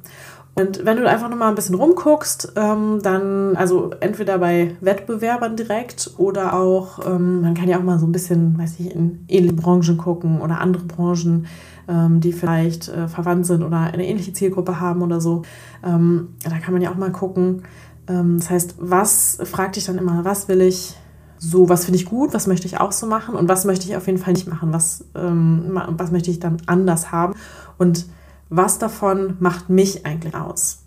Und 0.55 0.85
wenn 0.85 0.97
du 0.97 1.07
einfach 1.07 1.29
nochmal 1.29 1.49
ein 1.49 1.55
bisschen 1.55 1.75
rumguckst, 1.75 2.53
ähm, 2.57 2.99
dann, 3.01 3.55
also 3.55 3.91
entweder 4.01 4.39
bei 4.39 4.75
Wettbewerbern 4.81 5.55
direkt 5.55 6.11
oder 6.17 6.53
auch, 6.53 7.05
ähm, 7.05 7.41
man 7.41 7.53
kann 7.53 7.69
ja 7.69 7.77
auch 7.77 7.83
mal 7.83 7.97
so 7.97 8.05
ein 8.05 8.11
bisschen, 8.11 8.57
weiß 8.57 8.79
ich, 8.79 8.93
in 8.93 9.23
ähnliche 9.29 9.55
Branchen 9.55 9.97
gucken 9.97 10.41
oder 10.41 10.59
andere 10.59 10.83
Branchen, 10.83 11.45
ähm, 11.87 12.19
die 12.19 12.33
vielleicht 12.33 12.89
äh, 12.89 13.07
verwandt 13.07 13.45
sind 13.45 13.63
oder 13.63 13.77
eine 13.79 14.05
ähnliche 14.05 14.33
Zielgruppe 14.33 14.81
haben 14.81 15.01
oder 15.01 15.21
so. 15.21 15.43
Ähm, 15.85 16.35
da 16.43 16.57
kann 16.57 16.73
man 16.73 16.81
ja 16.81 16.91
auch 16.91 16.97
mal 16.97 17.11
gucken. 17.11 17.63
Ähm, 18.09 18.39
das 18.39 18.49
heißt, 18.49 18.75
was, 18.79 19.37
frag 19.45 19.73
dich 19.73 19.85
dann 19.85 19.97
immer, 19.97 20.25
was 20.25 20.49
will 20.49 20.61
ich 20.61 20.95
so, 21.37 21.69
was 21.69 21.85
finde 21.85 21.99
ich 21.99 22.05
gut, 22.05 22.33
was 22.33 22.47
möchte 22.47 22.67
ich 22.67 22.79
auch 22.79 22.91
so 22.91 23.07
machen 23.07 23.35
und 23.35 23.47
was 23.47 23.63
möchte 23.63 23.87
ich 23.87 23.95
auf 23.95 24.07
jeden 24.07 24.19
Fall 24.19 24.33
nicht 24.33 24.47
machen, 24.47 24.73
was, 24.73 25.05
ähm, 25.15 25.79
was 25.91 26.11
möchte 26.11 26.29
ich 26.29 26.39
dann 26.39 26.57
anders 26.65 27.13
haben 27.13 27.33
und 27.77 28.07
was 28.49 28.79
davon 28.79 29.37
macht 29.39 29.69
mich 29.69 30.05
eigentlich 30.05 30.35
aus. 30.35 30.79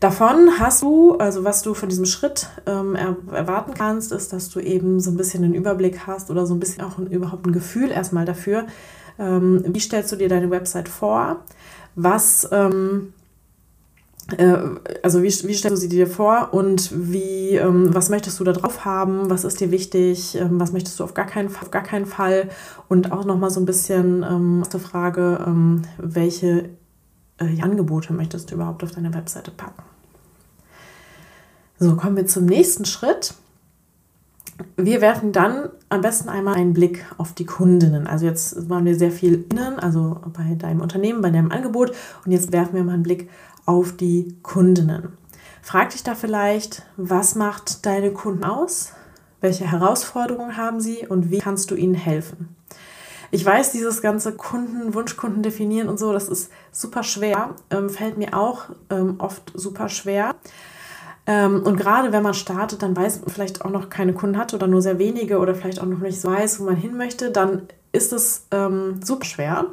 Davon 0.00 0.58
hast 0.58 0.82
du, 0.82 1.16
also 1.16 1.44
was 1.44 1.62
du 1.62 1.72
von 1.72 1.88
diesem 1.88 2.04
Schritt 2.04 2.48
ähm, 2.66 2.94
er, 2.94 3.16
erwarten 3.32 3.72
kannst, 3.72 4.12
ist, 4.12 4.32
dass 4.32 4.50
du 4.50 4.60
eben 4.60 5.00
so 5.00 5.10
ein 5.10 5.16
bisschen 5.16 5.44
einen 5.44 5.54
Überblick 5.54 6.06
hast 6.06 6.30
oder 6.30 6.46
so 6.46 6.54
ein 6.54 6.60
bisschen 6.60 6.84
auch 6.84 6.98
ein, 6.98 7.06
überhaupt 7.06 7.46
ein 7.46 7.52
Gefühl 7.52 7.90
erstmal 7.90 8.26
dafür, 8.26 8.66
ähm, 9.18 9.64
wie 9.66 9.80
stellst 9.80 10.12
du 10.12 10.16
dir 10.16 10.28
deine 10.28 10.50
Website 10.50 10.88
vor, 10.88 11.38
was, 11.94 12.46
ähm, 12.52 13.14
äh, 13.22 13.23
also 15.02 15.22
wie, 15.22 15.28
wie 15.28 15.54
stellst 15.54 15.70
du 15.70 15.76
sie 15.76 15.88
dir 15.88 16.06
vor 16.06 16.48
und 16.52 16.90
wie, 16.94 17.56
ähm, 17.56 17.94
was 17.94 18.08
möchtest 18.08 18.40
du 18.40 18.44
da 18.44 18.52
drauf 18.52 18.84
haben, 18.84 19.28
was 19.28 19.44
ist 19.44 19.60
dir 19.60 19.70
wichtig, 19.70 20.36
ähm, 20.36 20.58
was 20.58 20.72
möchtest 20.72 20.98
du 20.98 21.04
auf 21.04 21.12
gar 21.12 21.26
keinen, 21.26 21.48
auf 21.48 21.70
gar 21.70 21.82
keinen 21.82 22.06
Fall 22.06 22.48
und 22.88 23.12
auch 23.12 23.24
nochmal 23.24 23.50
so 23.50 23.60
ein 23.60 23.66
bisschen 23.66 24.22
ähm, 24.22 24.64
die 24.72 24.78
Frage, 24.78 25.44
ähm, 25.46 25.82
welche 25.98 26.70
äh, 27.38 27.60
Angebote 27.60 28.12
möchtest 28.14 28.50
du 28.50 28.54
überhaupt 28.54 28.82
auf 28.82 28.92
deine 28.92 29.12
Webseite 29.12 29.50
packen. 29.50 29.82
So, 31.78 31.96
kommen 31.96 32.16
wir 32.16 32.26
zum 32.26 32.46
nächsten 32.46 32.86
Schritt. 32.86 33.34
Wir 34.76 35.00
werfen 35.00 35.32
dann 35.32 35.70
am 35.88 36.00
besten 36.00 36.28
einmal 36.28 36.54
einen 36.54 36.74
Blick 36.74 37.04
auf 37.18 37.32
die 37.32 37.46
Kundinnen. 37.46 38.06
Also 38.06 38.26
jetzt 38.26 38.68
waren 38.68 38.84
wir 38.84 38.96
sehr 38.96 39.10
viel 39.10 39.44
innen, 39.50 39.78
also 39.78 40.20
bei 40.32 40.54
deinem 40.54 40.80
Unternehmen, 40.80 41.22
bei 41.22 41.30
deinem 41.30 41.50
Angebot 41.50 41.92
und 42.24 42.32
jetzt 42.32 42.52
werfen 42.52 42.74
wir 42.74 42.84
mal 42.84 42.94
einen 42.94 43.02
Blick 43.02 43.30
auf 43.66 43.96
die 43.96 44.36
Kundinnen. 44.42 45.14
Frag 45.62 45.90
dich 45.90 46.02
da 46.02 46.14
vielleicht, 46.14 46.82
was 46.96 47.34
macht 47.34 47.86
deine 47.86 48.12
Kunden 48.12 48.44
aus? 48.44 48.92
Welche 49.40 49.70
Herausforderungen 49.70 50.56
haben 50.56 50.80
sie 50.80 51.06
und 51.06 51.30
wie 51.30 51.38
kannst 51.38 51.70
du 51.70 51.74
ihnen 51.74 51.94
helfen? 51.94 52.54
Ich 53.30 53.44
weiß, 53.44 53.72
dieses 53.72 54.00
ganze 54.00 54.32
Kunden, 54.32 54.94
Wunschkunden 54.94 55.42
definieren 55.42 55.88
und 55.88 55.98
so, 55.98 56.12
das 56.12 56.28
ist 56.28 56.52
super 56.70 57.02
schwer, 57.02 57.56
ähm, 57.70 57.90
fällt 57.90 58.16
mir 58.16 58.38
auch 58.38 58.66
ähm, 58.90 59.16
oft 59.18 59.52
super 59.54 59.88
schwer. 59.88 60.36
Ähm, 61.26 61.62
und 61.62 61.76
gerade 61.76 62.12
wenn 62.12 62.22
man 62.22 62.34
startet, 62.34 62.82
dann 62.82 62.96
weiß 62.96 63.22
man 63.22 63.30
vielleicht 63.30 63.64
auch 63.64 63.70
noch 63.70 63.88
keine 63.88 64.12
Kunden 64.12 64.36
hat 64.36 64.52
oder 64.54 64.66
nur 64.66 64.82
sehr 64.82 64.98
wenige 64.98 65.38
oder 65.38 65.54
vielleicht 65.54 65.80
auch 65.80 65.86
noch 65.86 65.98
nicht 65.98 66.22
weiß, 66.24 66.60
wo 66.60 66.64
man 66.64 66.76
hin 66.76 66.96
möchte, 66.96 67.30
dann 67.30 67.62
ist 67.92 68.12
es 68.12 68.46
ähm, 68.50 69.00
super 69.02 69.24
schwer. 69.24 69.66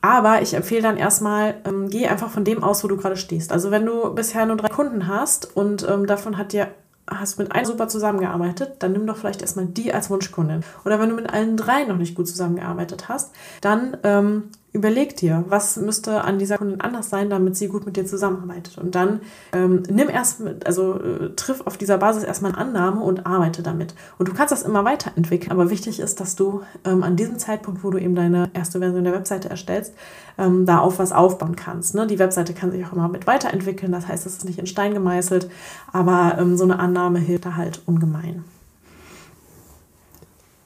Aber 0.00 0.42
ich 0.42 0.54
empfehle 0.54 0.82
dann 0.82 0.96
erstmal, 0.96 1.54
ähm, 1.64 1.88
geh 1.88 2.06
einfach 2.06 2.30
von 2.30 2.44
dem 2.44 2.62
aus, 2.62 2.84
wo 2.84 2.88
du 2.88 2.96
gerade 2.96 3.16
stehst. 3.16 3.52
Also 3.52 3.70
wenn 3.70 3.86
du 3.86 4.14
bisher 4.14 4.44
nur 4.44 4.56
drei 4.56 4.68
Kunden 4.68 5.06
hast 5.08 5.56
und 5.56 5.86
ähm, 5.88 6.06
davon 6.06 6.36
hat 6.36 6.52
dir 6.52 6.68
hast 7.08 7.38
mit 7.38 7.52
einer 7.52 7.66
super 7.66 7.88
zusammengearbeitet, 7.88 8.76
dann 8.80 8.92
nimm 8.92 9.06
doch 9.06 9.16
vielleicht 9.16 9.42
erstmal 9.42 9.66
die 9.66 9.92
als 9.92 10.10
Wunschkundin. 10.10 10.64
Oder 10.84 11.00
wenn 11.00 11.10
du 11.10 11.16
mit 11.16 11.32
allen 11.32 11.56
drei 11.56 11.84
noch 11.84 11.96
nicht 11.96 12.14
gut 12.14 12.28
zusammengearbeitet 12.28 13.08
hast, 13.08 13.34
dann 13.60 13.96
ähm, 14.02 14.50
überleg 14.74 15.16
dir, 15.16 15.44
was 15.48 15.76
müsste 15.76 16.24
an 16.24 16.40
dieser 16.40 16.58
Kundin 16.58 16.80
anders 16.80 17.08
sein, 17.08 17.30
damit 17.30 17.56
sie 17.56 17.68
gut 17.68 17.86
mit 17.86 17.96
dir 17.96 18.06
zusammenarbeitet. 18.06 18.76
Und 18.76 18.96
dann 18.96 19.20
ähm, 19.52 19.84
nimm 19.88 20.08
erst, 20.08 20.40
mit, 20.40 20.66
also 20.66 21.00
äh, 21.00 21.30
triff 21.36 21.62
auf 21.64 21.78
dieser 21.78 21.96
Basis 21.96 22.24
erstmal 22.24 22.50
eine 22.50 22.60
Annahme 22.60 23.00
und 23.00 23.24
arbeite 23.24 23.62
damit. 23.62 23.94
Und 24.18 24.28
du 24.28 24.34
kannst 24.34 24.50
das 24.50 24.64
immer 24.64 24.84
weiterentwickeln. 24.84 25.52
Aber 25.52 25.70
wichtig 25.70 26.00
ist, 26.00 26.18
dass 26.18 26.34
du 26.34 26.62
ähm, 26.84 27.04
an 27.04 27.14
diesem 27.14 27.38
Zeitpunkt, 27.38 27.84
wo 27.84 27.90
du 27.90 27.98
eben 27.98 28.16
deine 28.16 28.50
erste 28.52 28.80
Version 28.80 29.04
der 29.04 29.12
Webseite 29.12 29.48
erstellst, 29.48 29.94
ähm, 30.38 30.66
da 30.66 30.80
auf 30.80 30.98
was 30.98 31.12
aufbauen 31.12 31.54
kannst. 31.54 31.94
Ne? 31.94 32.08
Die 32.08 32.18
Webseite 32.18 32.52
kann 32.52 32.72
sich 32.72 32.84
auch 32.84 32.92
immer 32.92 33.06
mit 33.06 33.28
weiterentwickeln. 33.28 33.92
Das 33.92 34.08
heißt, 34.08 34.26
es 34.26 34.38
ist 34.38 34.44
nicht 34.44 34.58
in 34.58 34.66
Stein 34.66 34.92
gemeißelt. 34.92 35.48
Aber 35.92 36.36
ähm, 36.40 36.56
so 36.56 36.64
eine 36.64 36.80
Annahme 36.80 37.20
hilft 37.20 37.46
da 37.46 37.54
halt 37.54 37.80
ungemein. 37.86 38.42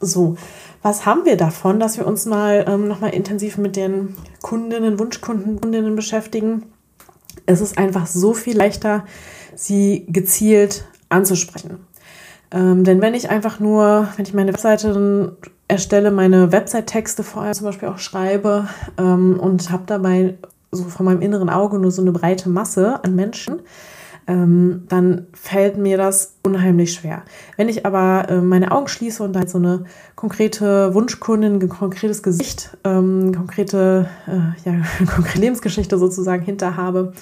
So, 0.00 0.36
was 0.82 1.06
haben 1.06 1.24
wir 1.24 1.36
davon, 1.36 1.80
dass 1.80 1.98
wir 1.98 2.06
uns 2.06 2.26
mal 2.26 2.64
ähm, 2.68 2.88
nochmal 2.88 3.14
intensiv 3.14 3.58
mit 3.58 3.76
den 3.76 4.14
Kundinnen, 4.42 4.98
Wunschkunden, 4.98 5.60
Kundinnen 5.60 5.96
beschäftigen? 5.96 6.64
Es 7.46 7.60
ist 7.60 7.78
einfach 7.78 8.06
so 8.06 8.34
viel 8.34 8.56
leichter, 8.56 9.04
sie 9.54 10.06
gezielt 10.08 10.84
anzusprechen. 11.08 11.80
Ähm, 12.50 12.84
denn 12.84 13.00
wenn 13.00 13.14
ich 13.14 13.30
einfach 13.30 13.60
nur, 13.60 14.08
wenn 14.16 14.24
ich 14.24 14.34
meine 14.34 14.52
Webseite 14.52 15.36
erstelle, 15.66 16.10
meine 16.10 16.52
Website-Texte 16.52 17.22
vor 17.22 17.42
allem 17.42 17.54
zum 17.54 17.66
Beispiel 17.66 17.88
auch 17.88 17.98
schreibe 17.98 18.68
ähm, 18.96 19.38
und 19.38 19.70
habe 19.70 19.82
dabei 19.86 20.38
so 20.70 20.84
von 20.84 21.06
meinem 21.06 21.20
inneren 21.20 21.50
Auge 21.50 21.78
nur 21.78 21.90
so 21.90 22.02
eine 22.02 22.12
breite 22.12 22.48
Masse 22.48 23.02
an 23.02 23.14
Menschen, 23.14 23.60
ähm, 24.28 24.84
dann 24.88 25.26
fällt 25.32 25.78
mir 25.78 25.96
das 25.96 26.34
unheimlich 26.42 26.92
schwer. 26.92 27.22
Wenn 27.56 27.70
ich 27.70 27.86
aber 27.86 28.28
äh, 28.28 28.40
meine 28.42 28.70
Augen 28.70 28.86
schließe 28.86 29.22
und 29.22 29.32
da 29.32 29.40
halt 29.40 29.50
so 29.50 29.56
eine 29.56 29.84
konkrete 30.14 30.94
Wunschkundin, 30.94 31.54
ein 31.54 31.68
konkretes 31.68 32.22
Gesicht, 32.22 32.76
ähm, 32.84 33.34
konkrete, 33.34 34.08
äh, 34.26 34.68
ja, 34.68 34.82
konkrete 35.06 35.40
Lebensgeschichte 35.40 35.98
sozusagen 35.98 36.44
hinter 36.44 36.76
habe, 36.76 37.14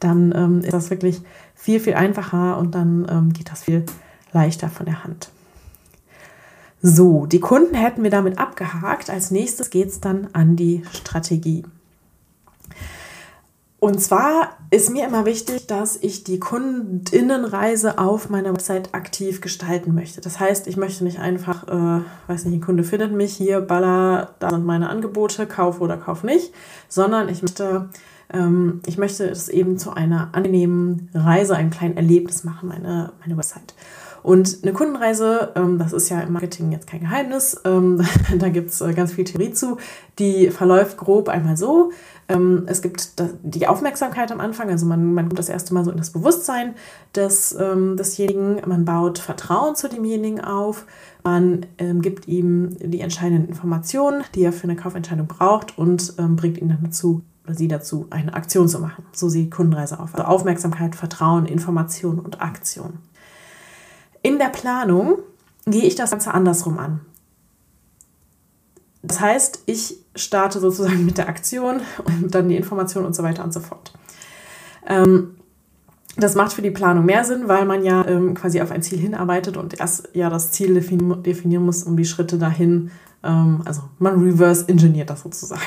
dann 0.00 0.32
ähm, 0.34 0.60
ist 0.60 0.72
das 0.72 0.88
wirklich 0.88 1.20
viel, 1.54 1.80
viel 1.80 1.94
einfacher 1.94 2.56
und 2.58 2.74
dann 2.74 3.06
ähm, 3.10 3.32
geht 3.34 3.50
das 3.50 3.64
viel 3.64 3.84
leichter 4.32 4.68
von 4.68 4.86
der 4.86 5.04
Hand. 5.04 5.30
So, 6.80 7.26
die 7.26 7.40
Kunden 7.40 7.74
hätten 7.74 8.02
wir 8.02 8.10
damit 8.10 8.38
abgehakt. 8.38 9.08
Als 9.10 9.30
nächstes 9.30 9.70
geht 9.70 9.88
es 9.88 10.00
dann 10.00 10.28
an 10.32 10.56
die 10.56 10.82
Strategie. 10.92 11.64
Und 13.84 14.00
zwar 14.00 14.56
ist 14.70 14.90
mir 14.90 15.06
immer 15.06 15.26
wichtig, 15.26 15.66
dass 15.66 15.98
ich 16.00 16.24
die 16.24 16.40
Kundinnenreise 16.40 17.98
auf 17.98 18.30
meiner 18.30 18.48
Website 18.54 18.94
aktiv 18.94 19.42
gestalten 19.42 19.94
möchte. 19.94 20.22
Das 20.22 20.40
heißt, 20.40 20.68
ich 20.68 20.78
möchte 20.78 21.04
nicht 21.04 21.18
einfach, 21.18 21.68
äh, 21.68 22.00
weiß 22.26 22.46
nicht, 22.46 22.54
ein 22.54 22.60
Kunde 22.62 22.82
findet 22.82 23.12
mich 23.12 23.36
hier, 23.36 23.60
baller, 23.60 24.36
da 24.38 24.48
sind 24.48 24.64
meine 24.64 24.88
Angebote, 24.88 25.46
kauf 25.46 25.82
oder 25.82 25.98
kauf 25.98 26.24
nicht, 26.24 26.54
sondern 26.88 27.28
ich 27.28 27.42
möchte, 27.42 27.90
ähm, 28.32 28.80
ich 28.86 28.96
möchte 28.96 29.28
es 29.28 29.50
eben 29.50 29.76
zu 29.76 29.92
einer 29.92 30.30
angenehmen 30.32 31.10
Reise, 31.12 31.54
einem 31.54 31.68
kleinen 31.68 31.98
Erlebnis 31.98 32.42
machen, 32.42 32.70
meine, 32.70 33.12
meine 33.20 33.36
Website. 33.36 33.74
Und 34.24 34.60
eine 34.62 34.72
Kundenreise, 34.72 35.52
ähm, 35.54 35.78
das 35.78 35.92
ist 35.92 36.08
ja 36.08 36.18
im 36.22 36.32
Marketing 36.32 36.72
jetzt 36.72 36.86
kein 36.86 37.00
Geheimnis, 37.00 37.60
ähm, 37.66 38.02
da 38.38 38.48
gibt 38.48 38.70
es 38.70 38.80
äh, 38.80 38.94
ganz 38.94 39.12
viel 39.12 39.24
Theorie 39.24 39.52
zu, 39.52 39.76
die 40.18 40.50
verläuft 40.50 40.96
grob 40.96 41.28
einmal 41.28 41.58
so. 41.58 41.92
Ähm, 42.28 42.64
es 42.66 42.80
gibt 42.80 43.12
die 43.42 43.66
Aufmerksamkeit 43.66 44.32
am 44.32 44.40
Anfang, 44.40 44.70
also 44.70 44.86
man, 44.86 45.12
man 45.14 45.28
kommt 45.28 45.38
das 45.38 45.48
erste 45.48 45.74
Mal 45.74 45.84
so 45.84 45.90
in 45.90 45.98
das 45.98 46.10
Bewusstsein 46.10 46.74
des, 47.14 47.54
ähm, 47.58 47.96
desjenigen, 47.96 48.60
man 48.66 48.84
baut 48.84 49.18
Vertrauen 49.18 49.76
zu 49.76 49.88
demjenigen 49.88 50.40
auf, 50.40 50.86
man 51.22 51.66
ähm, 51.78 52.02
gibt 52.02 52.28
ihm 52.28 52.76
die 52.78 53.00
entscheidenden 53.00 53.48
Informationen, 53.48 54.24
die 54.34 54.42
er 54.42 54.52
für 54.52 54.64
eine 54.64 54.76
Kaufentscheidung 54.76 55.26
braucht 55.26 55.76
und 55.76 56.14
ähm, 56.18 56.36
bringt 56.36 56.58
ihn 56.58 56.68
dann 56.68 56.82
dazu, 56.82 57.22
oder 57.44 57.54
sie 57.54 57.68
dazu, 57.68 58.06
eine 58.10 58.32
Aktion 58.34 58.68
zu 58.68 58.78
machen. 58.78 59.04
So 59.12 59.28
sieht 59.28 59.50
Kundenreise 59.50 60.00
auf. 60.00 60.14
Also 60.14 60.26
Aufmerksamkeit, 60.26 60.94
Vertrauen, 60.94 61.46
Information 61.46 62.18
und 62.18 62.40
Aktion. 62.40 62.98
In 64.22 64.38
der 64.38 64.48
Planung 64.48 65.18
gehe 65.66 65.84
ich 65.84 65.94
das 65.94 66.10
Ganze 66.10 66.32
andersrum 66.32 66.78
an. 66.78 67.00
Das 69.06 69.20
heißt, 69.20 69.64
ich 69.66 69.98
starte 70.16 70.60
sozusagen 70.60 71.04
mit 71.04 71.18
der 71.18 71.28
Aktion 71.28 71.82
und 72.04 72.34
dann 72.34 72.48
die 72.48 72.56
Information 72.56 73.04
und 73.04 73.14
so 73.14 73.22
weiter 73.22 73.44
und 73.44 73.52
so 73.52 73.60
fort. 73.60 73.92
Ähm, 74.86 75.36
das 76.16 76.34
macht 76.34 76.52
für 76.52 76.62
die 76.62 76.70
Planung 76.70 77.04
mehr 77.04 77.24
Sinn, 77.24 77.48
weil 77.48 77.66
man 77.66 77.84
ja 77.84 78.06
ähm, 78.06 78.34
quasi 78.34 78.60
auf 78.60 78.70
ein 78.70 78.82
Ziel 78.82 78.98
hinarbeitet 78.98 79.56
und 79.56 79.78
erst 79.78 80.08
ja 80.14 80.30
das 80.30 80.52
Ziel 80.52 80.74
defini 80.74 81.22
definieren 81.22 81.64
muss, 81.64 81.82
um 81.82 81.96
die 81.96 82.04
Schritte 82.04 82.38
dahin. 82.38 82.90
Ähm, 83.22 83.60
also 83.64 83.82
man 83.98 84.22
reverse 84.22 84.68
engineert 84.68 85.10
das 85.10 85.22
sozusagen. 85.22 85.60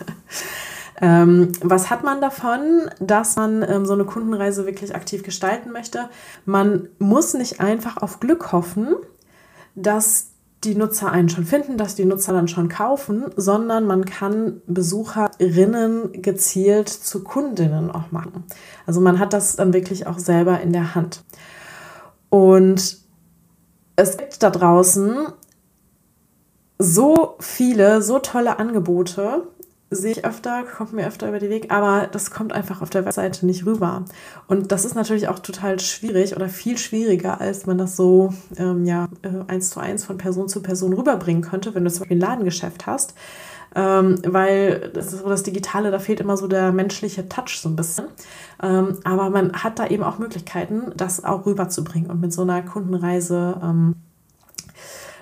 ähm, 1.00 1.52
was 1.62 1.90
hat 1.90 2.02
man 2.02 2.20
davon, 2.20 2.90
dass 2.98 3.36
man 3.36 3.62
ähm, 3.62 3.86
so 3.86 3.92
eine 3.92 4.04
Kundenreise 4.04 4.66
wirklich 4.66 4.94
aktiv 4.94 5.22
gestalten 5.22 5.70
möchte? 5.70 6.08
Man 6.46 6.88
muss 6.98 7.34
nicht 7.34 7.60
einfach 7.60 7.98
auf 7.98 8.18
Glück 8.18 8.52
hoffen, 8.52 8.96
dass 9.74 10.29
die 10.64 10.74
Nutzer 10.74 11.10
einen 11.10 11.30
schon 11.30 11.46
finden, 11.46 11.78
dass 11.78 11.94
die 11.94 12.04
Nutzer 12.04 12.32
dann 12.32 12.48
schon 12.48 12.68
kaufen, 12.68 13.24
sondern 13.36 13.86
man 13.86 14.04
kann 14.04 14.60
Besucherinnen 14.66 16.20
gezielt 16.20 16.88
zu 16.88 17.24
Kundinnen 17.24 17.90
auch 17.90 18.10
machen. 18.10 18.44
Also 18.86 19.00
man 19.00 19.18
hat 19.18 19.32
das 19.32 19.56
dann 19.56 19.72
wirklich 19.72 20.06
auch 20.06 20.18
selber 20.18 20.60
in 20.60 20.72
der 20.72 20.94
Hand. 20.94 21.22
Und 22.28 22.98
es 23.96 24.16
gibt 24.16 24.42
da 24.42 24.50
draußen 24.50 25.28
so 26.78 27.36
viele, 27.40 28.02
so 28.02 28.18
tolle 28.18 28.58
Angebote, 28.58 29.46
sehe 29.90 30.12
ich 30.12 30.24
öfter, 30.24 30.62
kommt 30.62 30.92
mir 30.92 31.06
öfter 31.06 31.28
über 31.28 31.40
den 31.40 31.50
Weg, 31.50 31.72
aber 31.72 32.06
das 32.06 32.30
kommt 32.30 32.52
einfach 32.52 32.80
auf 32.80 32.90
der 32.90 33.04
Webseite 33.04 33.44
nicht 33.44 33.66
rüber. 33.66 34.04
Und 34.46 34.70
das 34.70 34.84
ist 34.84 34.94
natürlich 34.94 35.26
auch 35.28 35.40
total 35.40 35.80
schwierig 35.80 36.36
oder 36.36 36.48
viel 36.48 36.78
schwieriger, 36.78 37.40
als 37.40 37.66
man 37.66 37.76
das 37.76 37.96
so 37.96 38.32
ähm, 38.56 38.84
ja, 38.84 39.08
äh, 39.22 39.28
eins 39.48 39.70
zu 39.70 39.80
eins 39.80 40.04
von 40.04 40.16
Person 40.16 40.48
zu 40.48 40.62
Person 40.62 40.92
rüberbringen 40.92 41.42
könnte, 41.42 41.74
wenn 41.74 41.84
du 41.84 41.90
zum 41.90 42.00
Beispiel 42.00 42.18
ein 42.18 42.20
Ladengeschäft 42.20 42.86
hast. 42.86 43.14
Ähm, 43.74 44.16
weil 44.24 44.90
das, 44.94 45.12
ist 45.12 45.22
so 45.22 45.28
das 45.28 45.42
Digitale, 45.42 45.90
da 45.90 45.98
fehlt 45.98 46.20
immer 46.20 46.36
so 46.36 46.48
der 46.48 46.72
menschliche 46.72 47.28
Touch 47.28 47.60
so 47.60 47.68
ein 47.68 47.76
bisschen. 47.76 48.06
Ähm, 48.62 48.98
aber 49.04 49.30
man 49.30 49.52
hat 49.52 49.78
da 49.78 49.86
eben 49.86 50.02
auch 50.02 50.18
Möglichkeiten, 50.18 50.92
das 50.96 51.24
auch 51.24 51.46
rüberzubringen. 51.46 52.10
Und 52.10 52.20
mit 52.20 52.32
so 52.32 52.42
einer 52.42 52.62
Kundenreise, 52.62 53.60
ähm, 53.62 53.96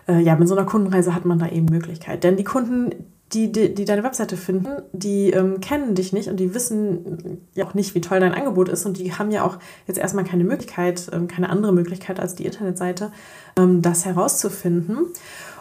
äh, 0.07 0.21
ja, 0.21 0.37
mit 0.37 0.49
so 0.49 0.57
einer 0.57 0.67
Kundenreise 0.67 1.15
hat 1.15 1.25
man 1.25 1.39
da 1.39 1.49
eben 1.49 1.67
Möglichkeit. 1.67 2.25
Denn 2.25 2.37
die 2.37 2.45
Kunden, 2.45 2.95
die, 3.33 3.53
die, 3.53 3.75
die 3.75 3.85
deine 3.85 4.05
Webseite 4.05 4.37
finden, 4.37 4.83
die 4.93 5.31
ähm, 5.31 5.61
kennen 5.61 5.95
dich 5.95 6.13
nicht 6.13 6.29
und 6.29 6.39
die 6.39 6.55
wissen 6.55 7.43
ja 7.55 7.67
auch 7.67 7.75
nicht, 7.75 7.95
wie 7.95 8.01
toll 8.01 8.21
dein 8.21 8.33
Angebot 8.33 8.69
ist 8.69 8.87
und 8.87 8.99
die 8.99 9.13
haben 9.13 9.31
ja 9.31 9.45
auch 9.45 9.59
jetzt 9.87 9.99
erstmal 9.99 10.25
keine 10.25 10.45
Möglichkeit, 10.45 11.11
ähm, 11.13 11.29
keine 11.29 11.51
andere 11.51 11.73
Möglichkeit 11.73 12.21
als 12.21 12.35
die 12.35 12.47
Internetseite, 12.47 13.13
ähm, 13.57 13.83
das 13.83 14.07
herauszufinden. 14.07 15.09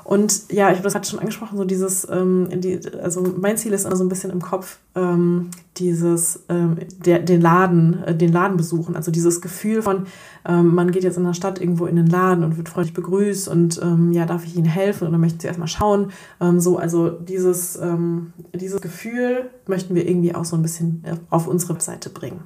Und 0.07 0.53
ja, 0.53 0.69
ich 0.69 0.75
habe 0.75 0.83
das 0.83 0.93
gerade 0.93 1.05
schon 1.05 1.19
angesprochen, 1.19 1.57
so 1.57 1.65
dieses, 1.65 2.07
ähm, 2.09 2.47
die, 2.49 2.79
also 3.03 3.21
mein 3.37 3.57
Ziel 3.57 3.73
ist 3.73 3.85
immer 3.85 3.97
so 3.97 4.05
ein 4.05 4.09
bisschen 4.09 4.31
im 4.31 4.41
Kopf, 4.41 4.79
ähm, 4.95 5.49
dieses, 5.75 6.45
ähm, 6.47 6.77
der, 7.05 7.19
den 7.19 7.41
Laden, 7.41 8.03
äh, 8.03 8.15
den 8.15 8.31
Laden 8.31 8.55
besuchen. 8.55 8.95
Also 8.95 9.11
dieses 9.11 9.41
Gefühl 9.41 9.81
von, 9.81 10.05
ähm, 10.47 10.73
man 10.73 10.91
geht 10.91 11.03
jetzt 11.03 11.17
in 11.17 11.25
der 11.25 11.33
Stadt 11.33 11.59
irgendwo 11.59 11.87
in 11.87 11.97
den 11.97 12.07
Laden 12.07 12.45
und 12.45 12.55
wird 12.55 12.69
freundlich 12.69 12.93
begrüßt 12.93 13.49
und 13.49 13.81
ähm, 13.83 14.13
ja, 14.13 14.25
darf 14.25 14.45
ich 14.45 14.55
Ihnen 14.55 14.65
helfen 14.65 15.09
oder 15.09 15.17
möchten 15.17 15.41
Sie 15.41 15.47
erstmal 15.47 15.67
schauen? 15.67 16.11
Ähm, 16.39 16.61
so, 16.61 16.77
also 16.77 17.09
dieses, 17.09 17.77
dieses 18.55 18.79
Gefühl 18.79 19.49
möchten 19.67 19.93
wir 19.93 20.07
irgendwie 20.07 20.33
auch 20.33 20.45
so 20.45 20.55
ein 20.55 20.61
bisschen 20.61 21.03
äh, 21.03 21.17
auf 21.29 21.47
unsere 21.47 21.73
Webseite 21.73 22.09
bringen. 22.09 22.39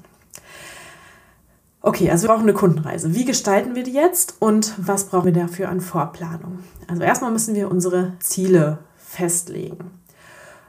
Okay, 1.84 2.12
also 2.12 2.28
wir 2.28 2.34
brauchen 2.34 2.44
eine 2.44 2.54
Kundenreise. 2.54 3.16
Wie 3.16 3.26
gestalten 3.26 3.74
wir 3.74 3.84
die 3.84 3.94
jetzt 3.94 4.36
und 4.40 4.76
was 4.78 5.06
brauchen 5.06 5.26
wir 5.26 5.34
dafür 5.34 5.70
an 5.70 5.82
Vorplanung? 5.82 6.60
Also 6.88 7.02
erstmal 7.02 7.32
müssen 7.32 7.56
wir 7.56 7.72
unsere 7.72 8.14
Ziele 8.20 8.78
festlegen. 8.98 9.90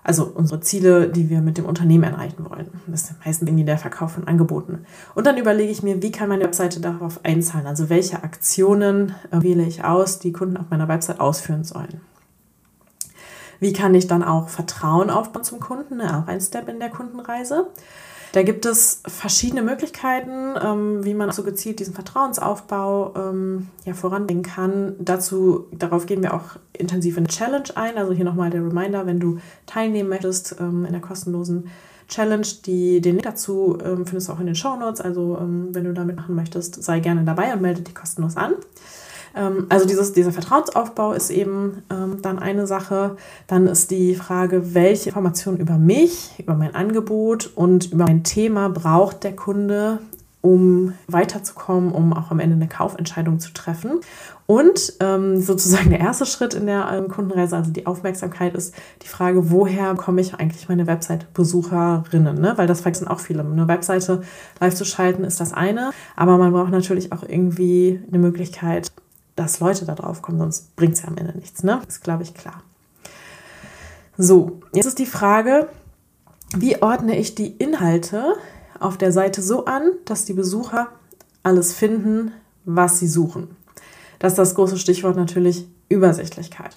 Also 0.04 0.24
unsere 0.24 0.60
Ziele, 0.60 1.08
die 1.08 1.28
wir 1.28 1.42
mit 1.42 1.58
dem 1.58 1.66
Unternehmen 1.66 2.04
erreichen 2.04 2.48
wollen. 2.48 2.68
Das 2.86 3.02
ist 3.02 3.24
meistens 3.24 3.48
irgendwie 3.48 3.64
der 3.64 3.78
Verkauf 3.78 4.12
von 4.12 4.26
Angeboten. 4.26 4.86
Und 5.14 5.26
dann 5.26 5.36
überlege 5.36 5.70
ich 5.70 5.82
mir, 5.82 6.02
wie 6.02 6.10
kann 6.10 6.30
meine 6.30 6.44
Webseite 6.44 6.80
darauf 6.80 7.24
einzahlen? 7.24 7.66
Also 7.66 7.88
welche 7.88 8.24
Aktionen 8.24 9.14
äh, 9.30 9.42
wähle 9.42 9.64
ich 9.64 9.84
aus, 9.84 10.18
die 10.18 10.32
Kunden 10.32 10.56
auf 10.56 10.70
meiner 10.70 10.88
Website 10.88 11.20
ausführen 11.20 11.62
sollen. 11.62 12.00
Wie 13.60 13.72
kann 13.72 13.94
ich 13.94 14.08
dann 14.08 14.24
auch 14.24 14.48
Vertrauen 14.48 15.08
aufbauen 15.08 15.44
zum 15.44 15.60
Kunden? 15.60 16.00
Auch 16.00 16.26
ein 16.26 16.40
Step 16.40 16.68
in 16.68 16.80
der 16.80 16.90
Kundenreise. 16.90 17.68
Da 18.32 18.42
gibt 18.42 18.64
es 18.64 19.02
verschiedene 19.06 19.62
Möglichkeiten, 19.62 20.54
ähm, 20.62 21.04
wie 21.04 21.12
man 21.12 21.30
so 21.32 21.42
gezielt 21.42 21.80
diesen 21.80 21.92
Vertrauensaufbau 21.92 23.14
ähm, 23.14 23.68
ja, 23.84 23.92
voranbringen 23.92 24.42
kann. 24.42 24.94
Dazu, 24.98 25.66
darauf 25.70 26.06
gehen 26.06 26.22
wir 26.22 26.32
auch 26.32 26.56
intensiv 26.72 27.18
in 27.18 27.28
Challenge 27.28 27.68
ein. 27.74 27.98
Also 27.98 28.14
hier 28.14 28.24
nochmal 28.24 28.48
der 28.48 28.64
Reminder, 28.64 29.06
wenn 29.06 29.20
du 29.20 29.38
teilnehmen 29.66 30.08
möchtest 30.08 30.56
ähm, 30.58 30.86
in 30.86 30.92
der 30.92 31.02
kostenlosen 31.02 31.68
Challenge, 32.08 32.46
die, 32.64 33.02
den 33.02 33.16
Link 33.16 33.24
dazu 33.24 33.78
ähm, 33.84 34.06
findest 34.06 34.28
du 34.28 34.32
auch 34.32 34.40
in 34.40 34.46
den 34.46 34.54
Show 34.54 34.76
Notes. 34.76 35.02
Also 35.02 35.36
ähm, 35.38 35.68
wenn 35.72 35.84
du 35.84 35.92
damit 35.92 36.16
machen 36.16 36.34
möchtest, 36.34 36.82
sei 36.82 37.00
gerne 37.00 37.24
dabei 37.24 37.52
und 37.52 37.60
melde 37.60 37.82
dich 37.82 37.94
kostenlos 37.94 38.38
an. 38.38 38.54
Ähm, 39.34 39.66
also 39.68 39.86
dieses, 39.86 40.12
dieser 40.12 40.32
Vertrauensaufbau 40.32 41.12
ist 41.12 41.30
eben 41.30 41.82
ähm, 41.90 42.20
dann 42.22 42.38
eine 42.38 42.66
Sache. 42.66 43.16
Dann 43.46 43.66
ist 43.66 43.90
die 43.90 44.14
Frage, 44.14 44.74
welche 44.74 45.10
Informationen 45.10 45.58
über 45.58 45.78
mich, 45.78 46.34
über 46.38 46.54
mein 46.54 46.74
Angebot 46.74 47.50
und 47.54 47.92
über 47.92 48.04
mein 48.04 48.24
Thema 48.24 48.68
braucht 48.68 49.24
der 49.24 49.36
Kunde, 49.36 49.98
um 50.42 50.94
weiterzukommen, 51.06 51.92
um 51.92 52.12
auch 52.12 52.30
am 52.30 52.40
Ende 52.40 52.56
eine 52.56 52.68
Kaufentscheidung 52.68 53.38
zu 53.38 53.52
treffen. 53.52 54.00
Und 54.46 54.94
ähm, 55.00 55.40
sozusagen 55.40 55.90
der 55.90 56.00
erste 56.00 56.26
Schritt 56.26 56.52
in 56.52 56.66
der 56.66 56.90
ähm, 56.92 57.08
Kundenreise, 57.08 57.56
also 57.56 57.70
die 57.70 57.86
Aufmerksamkeit, 57.86 58.54
ist 58.54 58.74
die 59.02 59.08
Frage, 59.08 59.50
woher 59.50 59.94
komme 59.94 60.20
ich 60.20 60.34
eigentlich 60.34 60.68
meine 60.68 60.88
Website-Besucherinnen? 60.88 62.40
Ne? 62.40 62.54
Weil 62.56 62.66
das 62.66 62.80
vergessen 62.80 63.06
auch 63.06 63.20
viele. 63.20 63.40
Eine 63.40 63.68
Webseite 63.68 64.22
live 64.60 64.74
zu 64.74 64.84
schalten 64.84 65.22
ist 65.22 65.40
das 65.40 65.52
eine, 65.52 65.92
aber 66.16 66.36
man 66.38 66.52
braucht 66.52 66.72
natürlich 66.72 67.12
auch 67.12 67.22
irgendwie 67.22 68.00
eine 68.08 68.18
Möglichkeit, 68.18 68.90
dass 69.36 69.60
Leute 69.60 69.84
da 69.84 69.94
drauf 69.94 70.22
kommen, 70.22 70.38
sonst 70.38 70.76
bringt 70.76 70.94
es 70.94 71.02
ja 71.02 71.08
am 71.08 71.16
Ende 71.16 71.36
nichts. 71.36 71.62
Ne? 71.62 71.80
Ist, 71.86 72.02
glaube 72.02 72.22
ich, 72.22 72.34
klar. 72.34 72.62
So, 74.18 74.60
jetzt 74.74 74.86
ist 74.86 74.98
die 74.98 75.06
Frage, 75.06 75.68
wie 76.54 76.82
ordne 76.82 77.18
ich 77.18 77.34
die 77.34 77.56
Inhalte 77.56 78.34
auf 78.78 78.98
der 78.98 79.12
Seite 79.12 79.40
so 79.40 79.64
an, 79.64 79.82
dass 80.04 80.24
die 80.24 80.34
Besucher 80.34 80.88
alles 81.42 81.72
finden, 81.72 82.32
was 82.64 82.98
sie 82.98 83.08
suchen. 83.08 83.56
Das 84.18 84.32
ist 84.32 84.38
das 84.38 84.54
große 84.54 84.76
Stichwort 84.76 85.16
natürlich 85.16 85.66
Übersichtlichkeit. 85.88 86.76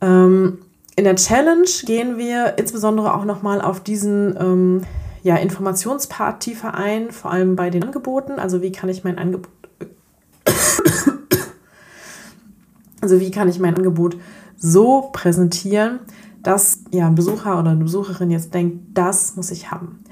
Ähm, 0.00 0.58
in 0.96 1.04
der 1.04 1.16
Challenge 1.16 1.68
gehen 1.84 2.16
wir 2.16 2.58
insbesondere 2.58 3.14
auch 3.14 3.24
nochmal 3.24 3.60
auf 3.60 3.80
diesen 3.80 4.36
ähm, 4.38 4.82
ja, 5.22 5.36
Informationspart 5.36 6.40
tiefer 6.40 6.74
ein, 6.74 7.10
vor 7.10 7.30
allem 7.30 7.56
bei 7.56 7.70
den 7.70 7.84
Angeboten. 7.84 8.38
Also 8.38 8.62
wie 8.62 8.72
kann 8.72 8.88
ich 8.88 9.04
mein 9.04 9.18
Angebot 9.18 9.50
also 13.00 13.20
wie 13.20 13.30
kann 13.30 13.48
ich 13.48 13.58
mein 13.58 13.76
Angebot 13.76 14.16
so 14.56 15.10
präsentieren, 15.12 16.00
dass 16.42 16.80
ja 16.90 17.06
ein 17.06 17.14
Besucher 17.14 17.58
oder 17.58 17.70
eine 17.70 17.84
Besucherin 17.84 18.30
jetzt 18.30 18.54
denkt, 18.54 18.78
das 18.94 19.36
muss 19.36 19.50
ich 19.50 19.70
haben. 19.70 20.02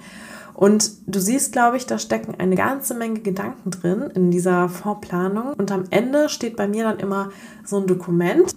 Und 0.54 0.90
du 1.06 1.20
siehst, 1.20 1.52
glaube 1.52 1.76
ich, 1.76 1.86
da 1.86 1.98
stecken 1.98 2.34
eine 2.36 2.56
ganze 2.56 2.94
Menge 2.94 3.20
Gedanken 3.20 3.70
drin 3.70 4.02
in 4.14 4.32
dieser 4.32 4.68
Vorplanung. 4.68 5.52
Und 5.56 5.70
am 5.70 5.84
Ende 5.90 6.28
steht 6.28 6.56
bei 6.56 6.66
mir 6.66 6.82
dann 6.82 6.98
immer 6.98 7.30
so 7.64 7.76
ein 7.76 7.86
Dokument, 7.86 8.56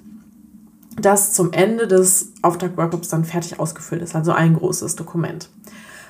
das 0.99 1.33
zum 1.33 1.53
Ende 1.53 1.87
des 1.87 2.31
Auftaktworkshops 2.41 3.09
dann 3.09 3.23
fertig 3.23 3.59
ausgefüllt 3.59 4.01
ist, 4.01 4.15
also 4.15 4.31
ein 4.31 4.55
großes 4.55 4.95
Dokument. 4.95 5.49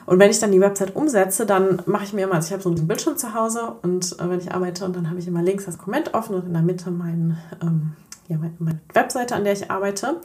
Und 0.05 0.19
wenn 0.19 0.31
ich 0.31 0.39
dann 0.39 0.51
die 0.51 0.61
Website 0.61 0.95
umsetze, 0.95 1.45
dann 1.45 1.81
mache 1.85 2.05
ich 2.05 2.13
mir 2.13 2.23
immer, 2.23 2.35
also 2.35 2.47
ich 2.47 2.53
habe 2.53 2.63
so 2.63 2.69
einen 2.69 2.87
Bildschirm 2.87 3.17
zu 3.17 3.33
Hause 3.33 3.73
und 3.81 4.17
äh, 4.19 4.29
wenn 4.29 4.39
ich 4.39 4.51
arbeite 4.51 4.85
und 4.85 4.95
dann 4.95 5.09
habe 5.09 5.19
ich 5.19 5.27
immer 5.27 5.43
links 5.43 5.65
das 5.65 5.77
Dokument 5.77 6.13
offen 6.13 6.35
und 6.35 6.47
in 6.47 6.53
der 6.53 6.63
Mitte 6.63 6.89
mein 6.89 7.37
ähm, 7.61 7.93
ja, 8.31 8.37
meine 8.59 8.79
Webseite, 8.93 9.35
an 9.35 9.43
der 9.43 9.53
ich 9.53 9.69
arbeite. 9.69 10.21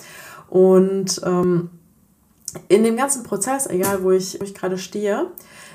Und 0.48 1.20
ähm, 1.24 1.70
in 2.68 2.84
dem 2.84 2.96
ganzen 2.96 3.24
Prozess, 3.24 3.66
egal 3.66 4.02
wo 4.02 4.12
ich, 4.12 4.40
wo 4.40 4.44
ich 4.44 4.54
gerade 4.54 4.78
stehe, 4.78 5.26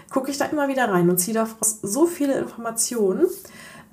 gucke 0.09 0.31
ich 0.31 0.37
da 0.37 0.45
immer 0.45 0.67
wieder 0.67 0.89
rein 0.89 1.09
und 1.09 1.17
ziehe 1.17 1.35
daraus 1.35 1.79
so 1.81 2.05
viele 2.05 2.37
Informationen. 2.39 3.27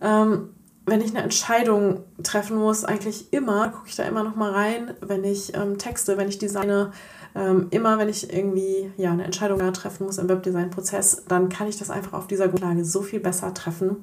Ähm, 0.01 0.51
wenn 0.87 1.03
ich 1.03 1.11
eine 1.11 1.23
Entscheidung 1.23 2.05
treffen 2.23 2.57
muss, 2.57 2.85
eigentlich 2.85 3.33
immer, 3.33 3.69
gucke 3.69 3.89
ich 3.89 3.97
da 3.97 4.05
immer 4.05 4.23
noch 4.23 4.37
mal 4.37 4.53
rein, 4.53 4.95
wenn 5.01 5.23
ich 5.23 5.55
ähm, 5.55 5.77
texte, 5.77 6.17
wenn 6.17 6.29
ich 6.29 6.39
designe, 6.39 6.93
ähm, 7.35 7.67
immer 7.71 7.99
wenn 7.99 8.09
ich 8.09 8.33
irgendwie 8.33 8.91
ja, 8.97 9.13
eine 9.13 9.25
Entscheidung 9.25 9.59
treffen 9.75 10.07
muss 10.07 10.17
im 10.17 10.31
Webdesign-Prozess, 10.31 11.25
dann 11.29 11.51
kann 11.51 11.69
ich 11.69 11.79
das 11.79 11.91
einfach 11.91 12.15
auf 12.15 12.27
dieser 12.27 12.49
Grundlage 12.49 12.85
so 12.85 13.03
viel 13.03 13.21
besser 13.21 13.53
treffen 13.53 13.97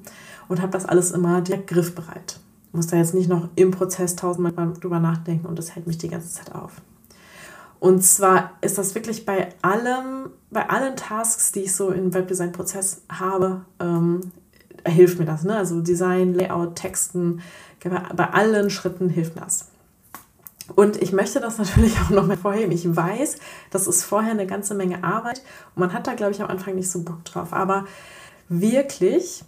und 0.48 0.62
habe 0.62 0.72
das 0.72 0.86
alles 0.86 1.10
immer 1.10 1.40
direkt 1.40 1.66
griffbereit 1.66 2.38
muss 2.76 2.86
da 2.86 2.96
jetzt 2.96 3.14
nicht 3.14 3.28
noch 3.28 3.48
im 3.56 3.70
Prozess 3.72 4.16
tausendmal 4.16 4.72
drüber 4.80 5.00
nachdenken 5.00 5.46
und 5.46 5.58
das 5.58 5.74
hält 5.74 5.86
mich 5.86 5.98
die 5.98 6.08
ganze 6.08 6.30
Zeit 6.30 6.54
auf. 6.54 6.72
Und 7.80 8.02
zwar 8.02 8.52
ist 8.60 8.78
das 8.78 8.94
wirklich 8.94 9.26
bei 9.26 9.48
allem, 9.62 10.30
bei 10.50 10.68
allen 10.68 10.96
Tasks, 10.96 11.52
die 11.52 11.60
ich 11.60 11.74
so 11.74 11.90
im 11.90 12.14
Webdesign-Prozess 12.14 13.02
habe, 13.08 13.62
ähm, 13.80 14.20
hilft 14.86 15.18
mir 15.18 15.26
das. 15.26 15.44
Ne? 15.44 15.56
Also 15.56 15.80
Design, 15.80 16.34
Layout, 16.34 16.76
Texten, 16.76 17.42
bei 17.82 18.30
allen 18.30 18.70
Schritten 18.70 19.08
hilft 19.08 19.34
mir 19.34 19.42
das. 19.42 19.66
Und 20.74 21.00
ich 21.00 21.12
möchte 21.12 21.40
das 21.40 21.58
natürlich 21.58 21.98
auch 22.00 22.10
noch 22.10 22.26
mal 22.26 22.36
vorheben. 22.36 22.72
Ich 22.72 22.96
weiß, 22.96 23.36
das 23.70 23.86
ist 23.86 24.04
vorher 24.04 24.32
eine 24.32 24.46
ganze 24.46 24.74
Menge 24.74 25.04
Arbeit 25.04 25.42
und 25.74 25.80
man 25.80 25.92
hat 25.92 26.06
da, 26.06 26.14
glaube 26.14 26.32
ich, 26.32 26.42
am 26.42 26.48
Anfang 26.48 26.74
nicht 26.74 26.90
so 26.90 27.02
Bock 27.02 27.24
drauf. 27.24 27.52
Aber 27.52 27.86
wirklich, 28.48 29.44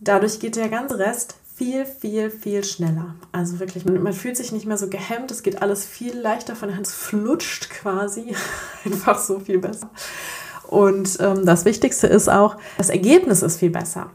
dadurch 0.00 0.40
geht 0.40 0.56
der 0.56 0.68
ganze 0.68 0.98
Rest 0.98 1.36
viel, 1.60 1.84
viel, 1.84 2.30
viel 2.30 2.64
schneller. 2.64 3.16
Also 3.32 3.60
wirklich, 3.60 3.84
man, 3.84 4.02
man, 4.02 4.14
fühlt 4.14 4.34
sich 4.34 4.50
nicht 4.50 4.64
mehr 4.64 4.78
so 4.78 4.88
gehemmt, 4.88 5.30
es 5.30 5.42
geht 5.42 5.60
alles 5.60 5.84
viel 5.84 6.16
leichter 6.18 6.56
von 6.56 6.68
der 6.68 6.76
Hand, 6.78 6.86
es 6.86 6.94
flutscht 6.94 7.68
quasi 7.68 8.34
einfach 8.86 9.18
so 9.18 9.40
viel 9.40 9.58
besser. 9.58 9.90
Und 10.68 11.18
ähm, 11.20 11.44
das 11.44 11.66
Wichtigste 11.66 12.06
ist 12.06 12.30
auch, 12.30 12.56
das 12.78 12.88
Ergebnis 12.88 13.42
ist 13.42 13.58
viel 13.58 13.68
besser. 13.68 14.08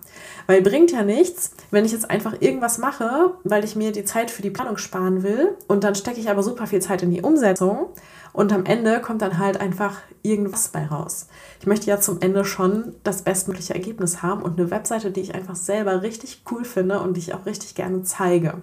Weil 0.48 0.64
bringt 0.64 0.92
ja 0.92 1.04
nichts, 1.04 1.52
wenn 1.70 1.86
ich 1.86 1.92
jetzt 1.92 2.10
einfach 2.10 2.34
irgendwas 2.40 2.80
mache, 2.80 3.34
weil 3.44 3.64
ich 3.64 3.76
mir 3.76 3.92
die 3.92 4.06
Zeit 4.06 4.32
für 4.32 4.42
die 4.42 4.50
Planung 4.50 4.78
sparen 4.78 5.22
will 5.22 5.56
und 5.68 5.84
dann 5.84 5.94
stecke 5.94 6.20
ich 6.20 6.32
aber 6.32 6.42
super 6.42 6.66
viel 6.66 6.82
Zeit 6.82 7.04
in 7.04 7.12
die 7.12 7.22
Umsetzung 7.22 7.90
und 8.36 8.52
am 8.52 8.66
Ende 8.66 9.00
kommt 9.00 9.22
dann 9.22 9.38
halt 9.38 9.62
einfach 9.62 9.98
irgendwas 10.22 10.68
bei 10.68 10.86
raus. 10.86 11.28
Ich 11.62 11.68
möchte 11.68 11.88
ja 11.88 12.02
zum 12.02 12.20
Ende 12.20 12.44
schon 12.44 12.94
das 13.04 13.22
bestmögliche 13.22 13.74
Ergebnis 13.74 14.22
haben 14.22 14.42
und 14.42 14.60
eine 14.60 14.72
Webseite, 14.72 15.12
die 15.12 15.22
ich 15.22 15.36
einfach 15.36 15.56
selber 15.56 16.02
richtig 16.02 16.44
cool 16.52 16.66
finde 16.66 17.00
und 17.00 17.16
die 17.16 17.22
ich 17.22 17.34
auch 17.34 17.46
richtig 17.46 17.76
gerne 17.76 18.04
zeige. 18.04 18.56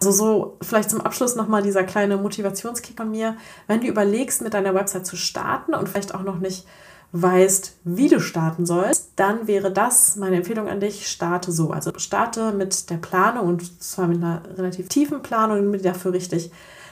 Also 0.00 0.10
so 0.12 0.58
vielleicht 0.60 0.90
zum 0.90 1.00
Abschluss 1.00 1.36
nochmal 1.36 1.62
dieser 1.62 1.84
kleine 1.84 2.18
Motivationskick 2.18 2.96
von 2.96 3.10
mir. 3.10 3.36
Wenn 3.66 3.80
du 3.80 3.86
überlegst, 3.86 4.42
mit 4.42 4.52
deiner 4.52 4.74
Website 4.74 5.06
zu 5.06 5.16
starten 5.16 5.74
und 5.74 5.88
vielleicht 5.88 6.14
auch 6.14 6.22
noch 6.22 6.38
nicht 6.38 6.66
weißt, 7.12 7.76
wie 7.84 8.08
du 8.08 8.20
starten 8.20 8.66
sollst, 8.66 9.12
dann 9.16 9.46
wäre 9.46 9.70
das 9.70 10.16
meine 10.16 10.36
Empfehlung 10.36 10.68
an 10.68 10.80
dich, 10.80 11.08
starte 11.08 11.52
so. 11.52 11.70
Also 11.70 11.92
starte 11.96 12.52
mit 12.52 12.90
der 12.90 12.96
Planung 12.96 13.46
und 13.46 13.82
zwar 13.82 14.06
mit 14.08 14.18
einer 14.18 14.42
relativ 14.56 14.88
tiefen 14.88 15.22
Planung, 15.22 15.70
mit 15.70 15.84
dafür 15.84 16.12
richtig 16.12 16.50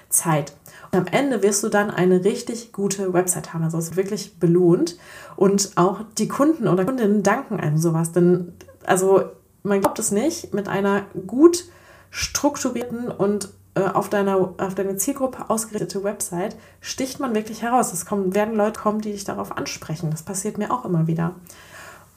Zeit. 0.08 0.52
Am 0.92 1.06
Ende 1.06 1.42
wirst 1.42 1.62
du 1.62 1.68
dann 1.68 1.90
eine 1.90 2.24
richtig 2.24 2.72
gute 2.72 3.12
Website 3.12 3.54
haben. 3.54 3.62
Also 3.62 3.78
es 3.78 3.90
ist 3.90 3.96
wirklich 3.96 4.38
belohnt. 4.38 4.96
Und 5.36 5.72
auch 5.76 6.00
die 6.18 6.28
Kunden 6.28 6.66
oder 6.66 6.84
Kundinnen 6.84 7.22
danken 7.22 7.60
einem 7.60 7.78
sowas. 7.78 8.12
Denn, 8.12 8.54
also 8.84 9.22
man 9.62 9.80
glaubt 9.80 9.98
es 9.98 10.10
nicht, 10.10 10.52
mit 10.52 10.68
einer 10.68 11.06
gut 11.26 11.64
strukturierten 12.10 13.08
und 13.08 13.50
äh, 13.74 13.82
auf, 13.82 14.08
deiner, 14.08 14.54
auf 14.58 14.74
deine 14.74 14.96
Zielgruppe 14.96 15.48
ausgerichtete 15.48 16.02
Website 16.02 16.56
sticht 16.80 17.20
man 17.20 17.34
wirklich 17.34 17.62
heraus. 17.62 17.92
Es 17.92 18.04
kommen, 18.04 18.34
werden 18.34 18.56
Leute 18.56 18.80
kommen, 18.80 19.00
die 19.00 19.12
dich 19.12 19.24
darauf 19.24 19.56
ansprechen. 19.56 20.10
Das 20.10 20.22
passiert 20.22 20.58
mir 20.58 20.72
auch 20.72 20.84
immer 20.84 21.06
wieder. 21.06 21.36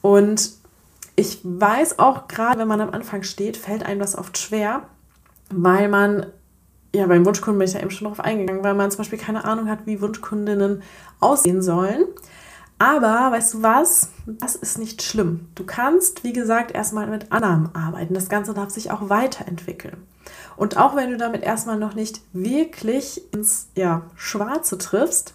Und 0.02 0.52
ich 1.16 1.40
weiß 1.44 2.00
auch, 2.00 2.28
gerade 2.28 2.60
wenn 2.60 2.68
man 2.68 2.82
am 2.82 2.90
Anfang 2.90 3.22
steht, 3.22 3.56
fällt 3.56 3.86
einem 3.86 4.00
das 4.00 4.18
oft 4.18 4.38
schwer, 4.38 4.84
weil 5.52 5.90
man 5.90 6.26
ja, 6.96 7.08
beim 7.08 7.26
Wunschkunden 7.26 7.60
bin 7.60 7.68
ich 7.68 7.74
ja 7.74 7.82
eben 7.82 7.92
schon 7.92 8.06
darauf 8.06 8.20
eingegangen, 8.20 8.64
weil 8.64 8.76
man 8.76 8.92
zum 8.92 9.00
Beispiel 9.00 9.20
keine 9.20 9.46
Ahnung 9.46 9.70
hat, 9.70 9.86
wie 9.86 10.02
Wunschkundinnen 10.02 10.84
aussehen 11.20 11.62
sollen. 11.62 12.06
Aber 12.78 13.32
weißt 13.32 13.56
du 13.56 13.64
was? 13.64 14.10
Das 14.26 14.56
ist 14.56 14.78
nicht 14.78 15.02
schlimm. 15.02 15.48
Du 15.56 15.64
kannst, 15.66 16.24
wie 16.24 16.34
gesagt, 16.34 16.72
erstmal 16.72 17.08
mit 17.08 17.32
Annahmen 17.32 17.74
arbeiten. 17.74 18.14
Das 18.14 18.30
Ganze 18.30 18.54
darf 18.54 18.70
sich 18.70 18.92
auch 18.92 19.10
weiterentwickeln. 19.10 20.06
Und 20.56 20.78
auch 20.78 20.96
wenn 20.96 21.10
du 21.10 21.18
damit 21.18 21.44
erstmal 21.44 21.78
noch 21.78 21.96
nicht 21.96 22.22
wirklich 22.34 23.34
ins 23.34 23.70
ja, 23.76 24.04
Schwarze 24.16 24.78
triffst, 24.78 25.34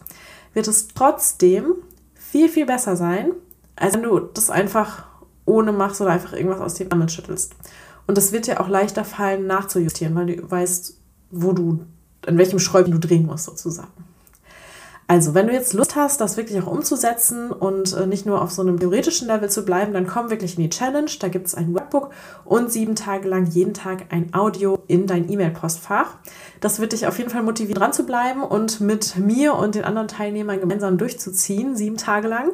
wird 0.54 0.68
es 0.68 0.88
trotzdem 0.88 1.74
viel, 2.14 2.48
viel 2.48 2.66
besser 2.66 2.96
sein, 2.96 3.32
als 3.76 3.94
wenn 3.94 4.02
du 4.02 4.18
das 4.18 4.50
einfach 4.50 5.06
ohne 5.44 5.72
machst 5.72 6.00
oder 6.00 6.10
einfach 6.10 6.34
irgendwas 6.34 6.60
aus 6.60 6.74
dem 6.74 6.90
Ärmel 6.90 7.08
schüttelst. 7.08 7.54
Und 8.06 8.18
es 8.18 8.32
wird 8.32 8.46
dir 8.46 8.60
auch 8.60 8.68
leichter 8.68 9.04
fallen, 9.04 9.46
nachzujustieren, 9.46 10.14
weil 10.14 10.26
du 10.26 10.50
weißt, 10.50 10.97
wo 11.30 11.52
du, 11.52 11.80
an 12.26 12.38
welchem 12.38 12.58
Schräubchen 12.58 12.92
du 12.92 12.98
drehen 12.98 13.26
musst, 13.26 13.44
sozusagen. 13.44 13.88
Also, 15.10 15.32
wenn 15.32 15.46
du 15.46 15.54
jetzt 15.54 15.72
Lust 15.72 15.96
hast, 15.96 16.20
das 16.20 16.36
wirklich 16.36 16.60
auch 16.62 16.66
umzusetzen 16.66 17.50
und 17.50 17.94
äh, 17.94 18.06
nicht 18.06 18.26
nur 18.26 18.42
auf 18.42 18.50
so 18.50 18.60
einem 18.60 18.78
theoretischen 18.78 19.26
Level 19.26 19.48
zu 19.48 19.64
bleiben, 19.64 19.94
dann 19.94 20.06
komm 20.06 20.28
wirklich 20.28 20.58
in 20.58 20.64
die 20.64 20.68
Challenge. 20.68 21.10
Da 21.18 21.28
gibt 21.28 21.46
es 21.46 21.54
ein 21.54 21.72
Workbook 21.72 22.10
und 22.44 22.70
sieben 22.70 22.94
Tage 22.94 23.26
lang 23.26 23.46
jeden 23.46 23.72
Tag 23.72 24.04
ein 24.10 24.34
Audio 24.34 24.78
in 24.86 25.06
dein 25.06 25.30
E-Mail-Postfach. 25.30 26.16
Das 26.60 26.78
wird 26.78 26.92
dich 26.92 27.06
auf 27.06 27.16
jeden 27.16 27.30
Fall 27.30 27.42
motivieren, 27.42 27.80
dran 27.80 27.94
zu 27.94 28.04
bleiben 28.04 28.42
und 28.42 28.82
mit 28.82 29.16
mir 29.16 29.54
und 29.54 29.76
den 29.76 29.84
anderen 29.84 30.08
Teilnehmern 30.08 30.60
gemeinsam 30.60 30.98
durchzuziehen, 30.98 31.74
sieben 31.74 31.96
Tage 31.96 32.28
lang. 32.28 32.50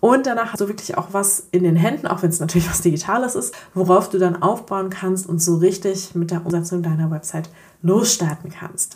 Und 0.00 0.26
danach 0.26 0.52
hast 0.52 0.60
du 0.60 0.68
wirklich 0.68 0.98
auch 0.98 1.08
was 1.12 1.48
in 1.50 1.62
den 1.62 1.76
Händen, 1.76 2.06
auch 2.06 2.22
wenn 2.22 2.28
es 2.28 2.40
natürlich 2.40 2.68
was 2.68 2.82
Digitales 2.82 3.34
ist, 3.34 3.54
worauf 3.72 4.10
du 4.10 4.18
dann 4.18 4.42
aufbauen 4.42 4.90
kannst 4.90 5.26
und 5.26 5.40
so 5.40 5.56
richtig 5.56 6.14
mit 6.14 6.30
der 6.30 6.44
Umsetzung 6.44 6.82
deiner 6.82 7.10
Website 7.10 7.48
losstarten 7.86 8.50
kannst. 8.50 8.95